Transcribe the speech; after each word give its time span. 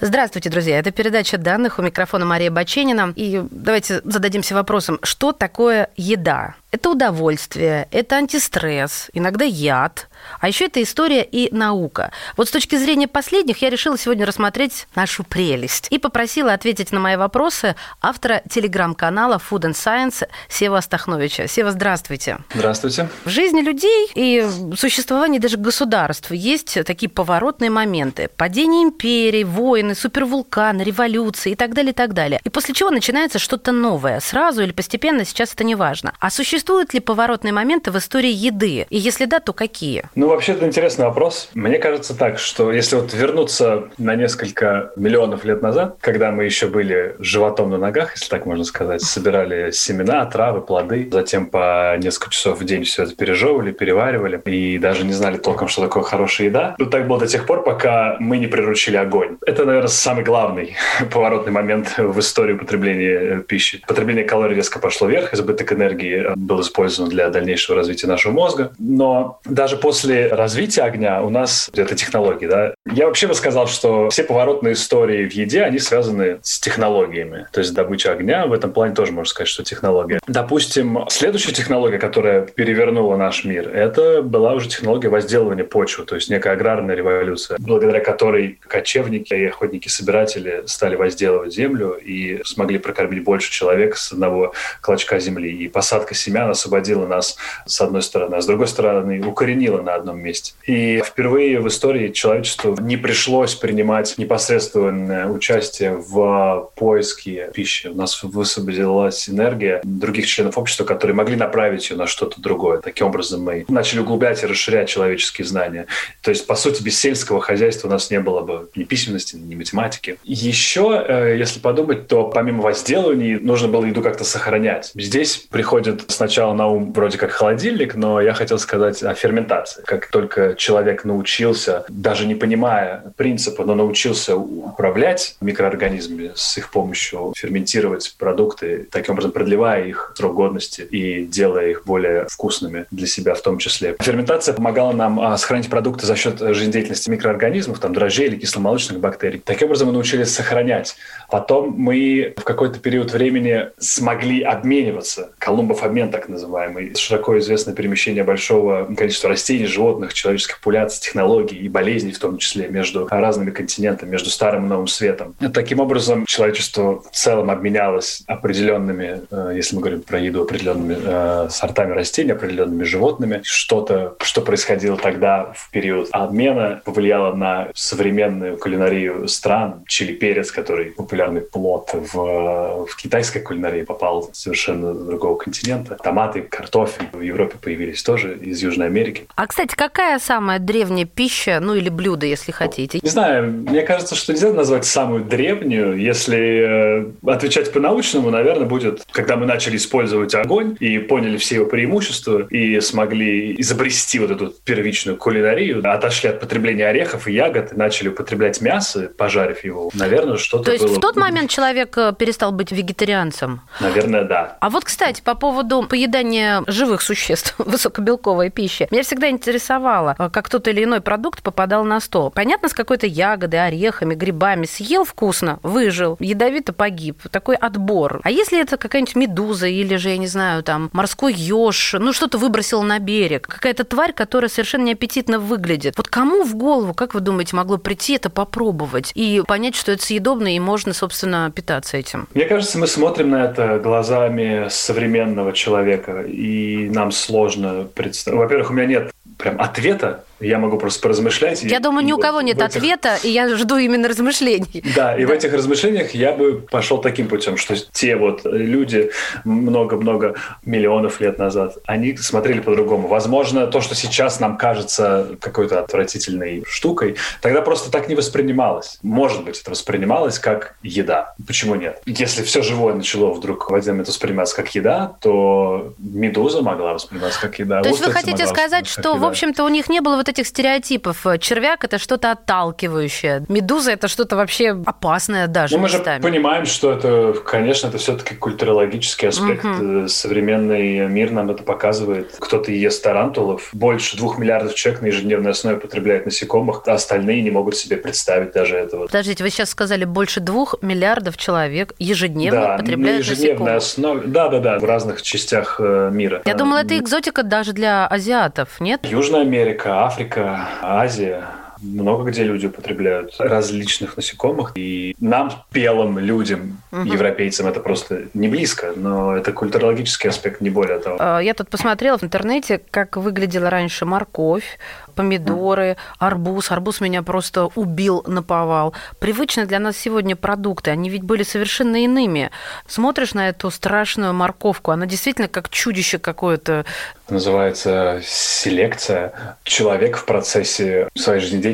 Здравствуйте, 0.00 0.50
друзья. 0.50 0.78
Это 0.78 0.90
передача 0.90 1.38
данных. 1.38 1.78
У 1.78 1.82
микрофона 1.82 2.26
Мария 2.26 2.50
Баченина. 2.50 3.14
И 3.16 3.42
давайте 3.50 4.02
зададимся 4.04 4.54
вопросом, 4.54 4.98
что 5.02 5.32
такое 5.32 5.88
еда? 5.96 6.54
Это 6.76 6.90
удовольствие, 6.90 7.88
это 7.90 8.16
антистресс, 8.16 9.08
иногда 9.14 9.46
яд, 9.46 10.10
а 10.40 10.48
еще 10.48 10.66
это 10.66 10.82
история 10.82 11.22
и 11.22 11.48
наука. 11.54 12.12
Вот 12.36 12.48
с 12.48 12.50
точки 12.50 12.76
зрения 12.76 13.08
последних 13.08 13.62
я 13.62 13.70
решила 13.70 13.96
сегодня 13.96 14.26
рассмотреть 14.26 14.86
нашу 14.94 15.24
прелесть 15.24 15.86
и 15.88 15.96
попросила 15.98 16.52
ответить 16.52 16.92
на 16.92 17.00
мои 17.00 17.16
вопросы 17.16 17.76
автора 18.02 18.42
телеграм-канала 18.50 19.40
Food 19.50 19.62
and 19.62 19.72
Science 19.72 20.28
Сева 20.50 20.76
Астахновича. 20.76 21.46
Сева, 21.46 21.72
здравствуйте. 21.72 22.40
Здравствуйте. 22.52 23.08
В 23.24 23.30
жизни 23.30 23.62
людей 23.62 24.10
и 24.14 24.42
в 24.42 24.76
существовании 24.76 25.38
даже 25.38 25.56
государств 25.56 26.30
есть 26.30 26.76
такие 26.84 27.08
поворотные 27.08 27.70
моменты. 27.70 28.28
Падение 28.36 28.82
империй, 28.82 29.44
войны, 29.44 29.94
супервулканы, 29.94 30.82
революции 30.82 31.52
и 31.52 31.56
так 31.56 31.72
далее, 31.72 31.92
и 31.92 31.94
так 31.94 32.12
далее. 32.12 32.38
И 32.44 32.50
после 32.50 32.74
чего 32.74 32.90
начинается 32.90 33.38
что-то 33.38 33.72
новое. 33.72 34.20
Сразу 34.20 34.62
или 34.62 34.72
постепенно, 34.72 35.24
сейчас 35.24 35.54
это 35.54 35.64
не 35.64 35.74
важно. 35.74 36.12
А 36.20 36.28
существуют 36.66 36.94
ли 36.94 37.00
поворотные 37.00 37.52
моменты 37.52 37.92
в 37.92 37.98
истории 37.98 38.32
еды? 38.32 38.86
И 38.90 38.98
если 38.98 39.26
да, 39.26 39.38
то 39.38 39.52
какие? 39.52 40.04
Ну, 40.16 40.26
вообще, 40.26 40.52
это 40.52 40.66
интересный 40.66 41.04
вопрос. 41.04 41.48
Мне 41.54 41.78
кажется 41.78 42.12
так, 42.18 42.40
что 42.40 42.72
если 42.72 42.96
вот 42.96 43.14
вернуться 43.14 43.84
на 43.98 44.16
несколько 44.16 44.90
миллионов 44.96 45.44
лет 45.44 45.62
назад, 45.62 45.96
когда 46.00 46.32
мы 46.32 46.44
еще 46.44 46.66
были 46.66 47.14
животом 47.20 47.70
на 47.70 47.78
ногах, 47.78 48.14
если 48.14 48.28
так 48.28 48.46
можно 48.46 48.64
сказать, 48.64 49.02
собирали 49.02 49.70
семена, 49.70 50.26
травы, 50.26 50.60
плоды, 50.60 51.08
затем 51.12 51.46
по 51.46 51.96
несколько 51.98 52.32
часов 52.32 52.58
в 52.58 52.64
день 52.64 52.82
все 52.82 53.04
это 53.04 53.14
пережевывали, 53.14 53.70
переваривали 53.70 54.42
и 54.44 54.78
даже 54.78 55.04
не 55.04 55.12
знали 55.12 55.36
толком, 55.36 55.68
что 55.68 55.82
такое 55.82 56.02
хорошая 56.02 56.48
еда. 56.48 56.74
Ну, 56.78 56.86
так 56.86 57.06
было 57.06 57.20
до 57.20 57.28
тех 57.28 57.46
пор, 57.46 57.62
пока 57.62 58.16
мы 58.18 58.38
не 58.38 58.48
приручили 58.48 58.96
огонь. 58.96 59.36
Это, 59.46 59.64
наверное, 59.64 59.88
самый 59.88 60.24
главный 60.24 60.74
поворотный 61.12 61.52
момент 61.52 61.96
в 61.96 62.18
истории 62.18 62.54
употребления 62.54 63.38
пищи. 63.42 63.82
Потребление 63.86 64.24
калорий 64.24 64.56
резко 64.56 64.80
пошло 64.80 65.06
вверх, 65.06 65.32
избыток 65.32 65.72
энергии 65.72 66.26
был 66.46 66.60
использован 66.60 67.10
для 67.10 67.28
дальнейшего 67.28 67.76
развития 67.76 68.06
нашего 68.06 68.32
мозга. 68.32 68.72
Но 68.78 69.40
даже 69.44 69.76
после 69.76 70.28
развития 70.28 70.82
огня 70.82 71.22
у 71.22 71.30
нас 71.30 71.70
это 71.74 71.94
технологии, 71.94 72.46
да. 72.46 72.74
Я 72.90 73.06
вообще 73.06 73.26
бы 73.26 73.34
сказал, 73.34 73.66
что 73.66 74.08
все 74.10 74.22
поворотные 74.22 74.74
истории 74.74 75.28
в 75.28 75.32
еде, 75.32 75.62
они 75.62 75.78
связаны 75.78 76.38
с 76.42 76.60
технологиями. 76.60 77.46
То 77.52 77.60
есть 77.60 77.74
добыча 77.74 78.12
огня 78.12 78.46
в 78.46 78.52
этом 78.52 78.72
плане 78.72 78.94
тоже 78.94 79.12
можно 79.12 79.28
сказать, 79.28 79.48
что 79.48 79.64
технология. 79.64 80.20
Допустим, 80.26 81.04
следующая 81.08 81.52
технология, 81.52 81.98
которая 81.98 82.42
перевернула 82.42 83.16
наш 83.16 83.44
мир, 83.44 83.68
это 83.68 84.22
была 84.22 84.54
уже 84.54 84.68
технология 84.68 85.08
возделывания 85.08 85.64
почвы, 85.64 86.04
то 86.04 86.14
есть 86.14 86.30
некая 86.30 86.52
аграрная 86.52 86.94
революция, 86.94 87.56
благодаря 87.58 88.00
которой 88.00 88.58
кочевники 88.66 89.34
и 89.34 89.46
охотники-собиратели 89.46 90.62
стали 90.66 90.96
возделывать 90.96 91.54
землю 91.54 91.94
и 91.94 92.42
смогли 92.44 92.78
прокормить 92.78 93.24
больше 93.24 93.50
человек 93.50 93.96
с 93.96 94.12
одного 94.12 94.52
клочка 94.80 95.18
земли. 95.18 95.50
И 95.50 95.68
посадка 95.68 96.14
семян 96.14 96.35
освободила 96.44 97.06
нас 97.06 97.36
с 97.66 97.80
одной 97.80 98.02
стороны, 98.02 98.36
а 98.36 98.40
с 98.40 98.46
другой 98.46 98.68
стороны 98.68 99.20
укоренила 99.26 99.82
на 99.82 99.94
одном 99.94 100.20
месте. 100.20 100.54
И 100.66 101.02
впервые 101.04 101.60
в 101.60 101.68
истории 101.68 102.12
человечеству 102.12 102.76
не 102.80 102.96
пришлось 102.96 103.54
принимать 103.54 104.16
непосредственное 104.18 105.26
участие 105.26 105.96
в 105.96 106.70
поиске 106.76 107.50
пищи. 107.54 107.88
У 107.88 107.94
нас 107.94 108.22
высвободилась 108.22 109.28
энергия 109.28 109.80
других 109.84 110.26
членов 110.26 110.58
общества, 110.58 110.84
которые 110.84 111.14
могли 111.14 111.36
направить 111.36 111.90
ее 111.90 111.96
на 111.96 112.06
что-то 112.06 112.40
другое. 112.40 112.78
Таким 112.80 113.08
образом, 113.08 113.42
мы 113.42 113.64
начали 113.68 114.00
углублять 114.00 114.42
и 114.42 114.46
расширять 114.46 114.88
человеческие 114.88 115.46
знания. 115.46 115.86
То 116.22 116.30
есть, 116.30 116.46
по 116.46 116.54
сути, 116.54 116.82
без 116.82 116.98
сельского 116.98 117.40
хозяйства 117.40 117.88
у 117.88 117.90
нас 117.90 118.10
не 118.10 118.20
было 118.20 118.40
бы 118.40 118.68
ни 118.74 118.84
письменности, 118.84 119.36
ни 119.36 119.54
математики. 119.54 120.18
Еще, 120.24 121.04
э, 121.06 121.36
если 121.38 121.60
подумать, 121.60 122.08
то 122.08 122.24
помимо 122.24 122.62
возделывания 122.62 123.38
нужно 123.38 123.68
было 123.68 123.84
еду 123.84 124.02
как-то 124.02 124.24
сохранять. 124.24 124.92
Здесь 124.94 125.36
приходит 125.36 126.04
сначала 126.08 126.25
на 126.54 126.68
ум 126.68 126.92
вроде 126.92 127.18
как 127.18 127.30
холодильник, 127.30 127.94
но 127.94 128.20
я 128.20 128.34
хотел 128.34 128.58
сказать 128.58 129.02
о 129.02 129.14
ферментации. 129.14 129.82
Как 129.84 130.10
только 130.10 130.54
человек 130.54 131.04
научился, 131.04 131.84
даже 131.88 132.26
не 132.26 132.34
понимая 132.34 133.12
принципа, 133.16 133.64
но 133.64 133.74
научился 133.74 134.36
управлять 134.36 135.36
микроорганизмами 135.40 136.32
с 136.34 136.58
их 136.58 136.70
помощью, 136.70 137.32
ферментировать 137.36 138.14
продукты, 138.18 138.86
таким 138.90 139.14
образом 139.14 139.32
продлевая 139.32 139.84
их 139.84 140.12
срок 140.16 140.34
годности 140.34 140.82
и 140.82 141.24
делая 141.24 141.70
их 141.70 141.84
более 141.84 142.26
вкусными 142.28 142.86
для 142.90 143.06
себя 143.06 143.34
в 143.34 143.42
том 143.42 143.58
числе. 143.58 143.96
Ферментация 144.00 144.54
помогала 144.54 144.92
нам 144.92 145.20
а, 145.20 145.36
сохранить 145.36 145.70
продукты 145.70 146.06
за 146.06 146.16
счет 146.16 146.38
жизнедеятельности 146.40 147.10
микроорганизмов, 147.10 147.78
там 147.78 147.92
дрожжей 147.92 148.26
или 148.26 148.36
кисломолочных 148.36 149.00
бактерий. 149.00 149.42
Таким 149.44 149.66
образом 149.66 149.88
мы 149.88 149.94
научились 149.94 150.32
сохранять. 150.32 150.96
Потом 151.30 151.74
мы 151.76 152.34
в 152.36 152.42
какой-то 152.42 152.78
период 152.78 153.12
времени 153.12 153.66
смогли 153.78 154.42
обмениваться. 154.42 155.30
Колумбов 155.38 155.82
обмен 155.82 156.10
так 156.16 156.28
называемый. 156.28 156.94
Широко 156.94 157.38
известное 157.38 157.74
перемещение 157.74 158.24
большого 158.24 158.84
количества 158.96 159.28
растений 159.28 159.66
животных, 159.66 160.14
человеческих 160.14 160.58
популяций, 160.58 161.00
технологий 161.00 161.58
и 161.58 161.68
болезней 161.68 162.12
в 162.12 162.18
том 162.18 162.38
числе 162.38 162.68
между 162.68 163.06
разными 163.10 163.50
континентами, 163.50 164.10
между 164.10 164.30
Старым 164.30 164.66
и 164.66 164.68
Новым 164.68 164.86
Светом. 164.86 165.34
Таким 165.52 165.80
образом, 165.80 166.24
человечество 166.26 167.02
в 167.02 167.10
целом 167.10 167.50
обменялось 167.50 168.22
определенными, 168.26 169.22
э, 169.30 169.52
если 169.54 169.76
мы 169.76 169.82
говорим 169.82 170.02
про 170.02 170.18
еду, 170.18 170.42
определенными 170.42 170.96
э, 170.98 171.48
сортами 171.50 171.92
растений, 171.92 172.32
определенными 172.32 172.84
животными. 172.84 173.40
Что-то, 173.44 174.16
что 174.20 174.40
происходило 174.40 174.96
тогда 174.96 175.52
в 175.54 175.70
период 175.70 176.08
обмена, 176.12 176.80
повлияло 176.84 177.34
на 177.34 177.68
современную 177.74 178.56
кулинарию 178.56 179.28
стран. 179.28 179.84
Чили 179.86 180.12
перец, 180.12 180.50
который 180.50 180.86
популярный 180.86 181.42
плод 181.42 181.90
в, 181.92 182.86
в 182.86 182.96
китайской 182.96 183.40
кулинарии, 183.40 183.82
попал 183.82 184.30
совершенно 184.32 184.94
другого 184.94 185.36
континента. 185.36 185.96
Томаты, 186.06 186.42
картофель 186.42 187.08
в 187.12 187.20
Европе 187.20 187.56
появились 187.60 188.00
тоже 188.00 188.38
из 188.40 188.62
Южной 188.62 188.86
Америки. 188.86 189.26
А, 189.34 189.48
кстати, 189.48 189.74
какая 189.74 190.20
самая 190.20 190.60
древняя 190.60 191.04
пища, 191.04 191.58
ну 191.60 191.74
или 191.74 191.88
блюдо, 191.88 192.26
если 192.26 192.52
хотите? 192.52 193.00
Не 193.02 193.08
знаю, 193.08 193.50
мне 193.50 193.82
кажется, 193.82 194.14
что 194.14 194.32
нельзя 194.32 194.52
назвать 194.52 194.84
самую 194.84 195.24
древнюю. 195.24 195.98
Если 195.98 197.08
э, 197.26 197.28
отвечать 197.28 197.72
по-научному, 197.72 198.30
наверное, 198.30 198.68
будет, 198.68 199.04
когда 199.10 199.34
мы 199.34 199.46
начали 199.46 199.78
использовать 199.78 200.32
огонь 200.36 200.76
и 200.78 200.98
поняли 200.98 201.38
все 201.38 201.56
его 201.56 201.66
преимущества 201.66 202.46
и 202.50 202.80
смогли 202.80 203.60
изобрести 203.60 204.20
вот 204.20 204.30
эту 204.30 204.54
первичную 204.64 205.16
кулинарию, 205.16 205.82
отошли 205.92 206.28
от 206.28 206.38
потребления 206.38 206.86
орехов 206.86 207.26
и 207.26 207.32
ягод 207.32 207.72
и 207.72 207.76
начали 207.76 208.10
употреблять 208.10 208.60
мясо, 208.60 209.10
пожарив 209.18 209.64
его, 209.64 209.90
наверное, 209.92 210.36
что-то 210.36 210.66
То 210.66 210.72
есть 210.72 210.84
было... 210.84 210.94
в 210.94 211.00
тот 211.00 211.16
момент 211.16 211.50
человек 211.50 211.98
э, 211.98 212.14
перестал 212.16 212.52
быть 212.52 212.70
вегетарианцем? 212.70 213.62
Наверное, 213.80 214.22
да. 214.22 214.56
А 214.60 214.70
вот, 214.70 214.84
кстати, 214.84 215.20
по 215.20 215.34
поводу 215.34 215.82
поедания 215.96 216.62
живых 216.66 217.00
существ, 217.00 217.54
высокобелковой 217.58 218.50
пищи. 218.50 218.86
Меня 218.90 219.02
всегда 219.02 219.30
интересовало, 219.30 220.14
э, 220.18 220.28
как 220.30 220.50
тот 220.50 220.68
или 220.68 220.84
иной 220.84 221.00
продукт 221.00 221.42
попадал 221.42 221.84
на 221.84 222.00
стол. 222.00 222.30
Понятно, 222.30 222.68
с 222.68 222.74
какой-то 222.74 223.06
ягодой, 223.06 223.66
орехами, 223.66 224.14
грибами. 224.14 224.66
Съел 224.66 225.04
вкусно, 225.04 225.58
выжил, 225.62 226.18
ядовито 226.20 226.74
погиб. 226.74 227.22
Такой 227.30 227.56
отбор. 227.56 228.20
А 228.24 228.30
если 228.30 228.60
это 228.60 228.76
какая-нибудь 228.76 229.16
медуза 229.16 229.68
или 229.68 229.96
же, 229.96 230.10
я 230.10 230.18
не 230.18 230.26
знаю, 230.26 230.62
там, 230.62 230.90
морской 230.92 231.32
еж, 231.32 231.94
ну, 231.98 232.12
что-то 232.12 232.36
выбросил 232.36 232.82
на 232.82 232.98
берег, 232.98 233.46
какая-то 233.46 233.84
тварь, 233.84 234.12
которая 234.12 234.50
совершенно 234.50 234.84
неаппетитно 234.84 235.38
выглядит. 235.38 235.94
Вот 235.96 236.08
кому 236.08 236.44
в 236.44 236.56
голову, 236.56 236.92
как 236.92 237.14
вы 237.14 237.20
думаете, 237.20 237.56
могло 237.56 237.78
прийти 237.78 238.16
это 238.16 238.28
попробовать 238.28 239.12
и 239.14 239.42
понять, 239.48 239.76
что 239.76 239.92
это 239.92 240.02
съедобно 240.02 240.54
и 240.54 240.60
можно, 240.60 240.92
собственно, 240.92 241.50
питаться 241.50 241.96
этим? 241.96 242.28
Мне 242.34 242.44
кажется, 242.44 242.78
мы 242.78 242.86
смотрим 242.86 243.30
на 243.30 243.44
это 243.44 243.78
глазами 243.78 244.66
современного 244.68 245.54
человека, 245.54 245.85
и 246.22 246.90
нам 246.90 247.12
сложно 247.12 247.86
представить. 247.94 248.38
Во-первых, 248.38 248.70
у 248.70 248.74
меня 248.74 248.86
нет 248.86 249.12
прям 249.38 249.60
ответа 249.60 250.24
Я 250.38 250.58
могу 250.58 250.76
просто 250.76 251.00
поразмышлять. 251.00 251.62
Я 251.62 251.78
и, 251.78 251.80
думаю, 251.80 252.04
ни 252.04 252.12
у 252.12 252.18
кого 252.18 252.42
нет 252.42 252.58
этих... 252.58 252.76
ответа, 252.76 253.16
и 253.22 253.30
я 253.30 253.56
жду 253.56 253.76
именно 253.78 254.06
размышлений. 254.06 254.84
Да, 254.94 255.16
и 255.16 255.22
да. 255.22 255.28
в 255.28 255.30
этих 255.30 255.52
размышлениях 255.54 256.10
я 256.10 256.32
бы 256.32 256.60
пошел 256.70 256.98
таким 256.98 257.28
путем, 257.28 257.56
что 257.56 257.74
те 257.76 258.16
вот 258.16 258.42
люди 258.44 259.10
много-много 259.44 260.34
миллионов 260.64 261.20
лет 261.20 261.38
назад, 261.38 261.78
они 261.86 262.16
смотрели 262.16 262.60
по-другому. 262.60 263.08
Возможно, 263.08 263.66
то, 263.66 263.80
что 263.80 263.94
сейчас 263.94 264.38
нам 264.38 264.58
кажется 264.58 265.36
какой-то 265.40 265.80
отвратительной 265.80 266.64
штукой, 266.68 267.16
тогда 267.40 267.62
просто 267.62 267.90
так 267.90 268.08
не 268.08 268.14
воспринималось. 268.14 268.98
Может 269.02 269.44
быть, 269.44 269.60
это 269.60 269.70
воспринималось 269.70 270.38
как 270.38 270.76
еда. 270.82 271.34
Почему 271.46 271.76
нет? 271.76 272.02
Если 272.04 272.42
все 272.42 272.60
живое 272.62 272.94
начало 272.94 273.32
вдруг 273.32 273.70
в 273.70 273.74
один 273.74 273.94
момент 273.94 274.08
восприниматься 274.08 274.54
как 274.54 274.74
еда, 274.74 275.14
то 275.20 275.94
медуза 275.98 276.60
могла 276.60 276.92
восприниматься 276.92 277.40
как 277.40 277.58
еда. 277.58 277.80
То 277.80 277.88
есть 277.88 278.04
вы 278.04 278.12
хотите 278.12 278.46
сказать, 278.46 278.86
что, 278.86 279.14
в 279.18 279.24
общем-то, 279.24 279.64
у 279.64 279.68
них 279.68 279.88
не 279.88 280.00
было 280.00 280.16
вот 280.16 280.28
этих 280.28 280.46
стереотипов? 280.46 281.26
Червяк– 281.40 281.84
это 281.84 281.98
что-то 281.98 282.32
отталкивающее, 282.32 283.44
медуза– 283.48 283.90
это 283.92 284.08
что-то 284.08 284.36
вообще 284.36 284.70
опасное 284.84 285.46
даже 285.46 285.76
Ну, 285.76 285.82
мы 285.82 285.88
же 285.88 285.98
понимаем, 285.98 286.66
что 286.66 286.92
это, 286.92 287.34
конечно, 287.44 287.88
это 287.88 287.98
все-таки 287.98 288.34
культурологический 288.34 289.28
аспект. 289.28 289.64
Угу. 289.64 290.08
Современный 290.08 291.06
мир 291.08 291.30
нам 291.30 291.50
это 291.50 291.62
показывает. 291.62 292.34
Кто-то 292.38 292.70
ест 292.72 293.02
тарантулов. 293.02 293.70
Больше 293.72 294.16
двух 294.16 294.38
миллиардов 294.38 294.74
человек 294.74 295.02
на 295.02 295.06
ежедневной 295.06 295.52
основе 295.52 295.78
потребляет 295.78 296.26
насекомых, 296.26 296.82
а 296.86 296.94
остальные 296.94 297.42
не 297.42 297.50
могут 297.50 297.76
себе 297.76 297.96
представить 297.96 298.52
даже 298.52 298.76
этого. 298.76 299.06
Подождите, 299.06 299.42
вы 299.42 299.50
сейчас 299.50 299.70
сказали, 299.70 300.04
больше 300.04 300.40
двух 300.40 300.76
миллиардов 300.82 301.36
человек 301.36 301.94
ежедневно 301.98 302.60
да, 302.60 302.76
потребляют 302.78 303.26
на 303.26 303.30
ежедневной 303.30 303.74
насекомых. 303.74 303.76
основе. 303.76 304.26
Да, 304.26 304.48
да, 304.48 304.60
да, 304.60 304.78
в 304.78 304.84
разных 304.84 305.22
частях 305.22 305.76
э, 305.78 306.10
мира. 306.12 306.42
Я 306.44 306.54
думала, 306.54 306.78
это 306.78 306.98
экзотика 306.98 307.42
даже 307.42 307.72
для 307.72 308.06
азиатов, 308.06 308.80
нет? 308.80 309.05
Южная 309.10 309.42
Америка, 309.42 310.04
Африка, 310.04 310.68
Азия 310.82 311.65
много 311.80 312.30
где 312.30 312.44
люди 312.44 312.66
употребляют 312.66 313.34
различных 313.38 314.16
насекомых. 314.16 314.72
И 314.74 315.14
нам, 315.20 315.52
белым 315.72 316.18
людям, 316.18 316.80
угу. 316.92 317.02
европейцам, 317.02 317.66
это 317.66 317.80
просто 317.80 318.24
не 318.34 318.48
близко, 318.48 318.92
но 318.96 319.36
это 319.36 319.52
культурологический 319.52 320.30
аспект, 320.30 320.60
не 320.60 320.70
более 320.70 320.98
того. 320.98 321.16
А, 321.18 321.38
я 321.40 321.54
тут 321.54 321.68
посмотрела 321.68 322.18
в 322.18 322.24
интернете, 322.24 322.80
как 322.90 323.16
выглядела 323.16 323.70
раньше 323.70 324.04
морковь, 324.04 324.78
помидоры, 325.14 325.96
арбуз. 326.18 326.70
Арбуз 326.70 327.00
меня 327.00 327.22
просто 327.22 327.66
убил 327.74 328.22
на 328.26 328.42
повал. 328.42 328.94
Привычные 329.18 329.66
для 329.66 329.78
нас 329.78 329.96
сегодня 329.96 330.36
продукты, 330.36 330.90
они 330.90 331.10
ведь 331.10 331.22
были 331.22 331.42
совершенно 331.42 332.04
иными. 332.04 332.50
Смотришь 332.86 333.34
на 333.34 333.48
эту 333.48 333.70
страшную 333.70 334.32
морковку, 334.34 334.90
она 334.90 335.06
действительно 335.06 335.48
как 335.48 335.70
чудище 335.70 336.18
какое-то. 336.18 336.84
Называется 337.28 338.20
селекция. 338.24 339.32
Человек 339.64 340.16
в 340.16 340.24
процессе 340.26 341.08
своей 341.14 341.40
жизнедеятельности 341.40 341.65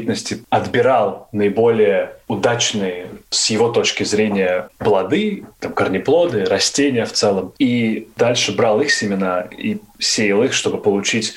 отбирал 0.51 1.29
наиболее 1.33 2.17
удачные 2.33 3.09
с 3.31 3.51
его 3.51 3.69
точки 3.69 4.05
зрения 4.05 4.69
плоды, 4.79 5.45
там, 5.61 5.73
корнеплоды, 5.73 6.45
растения 6.45 7.05
в 7.05 7.13
целом, 7.13 7.53
и 7.59 8.09
дальше 8.17 8.53
брал 8.53 8.81
их 8.81 8.91
семена 8.91 9.47
и 9.57 9.79
сеял 9.99 10.43
их, 10.43 10.53
чтобы 10.53 10.79
получить 10.79 11.35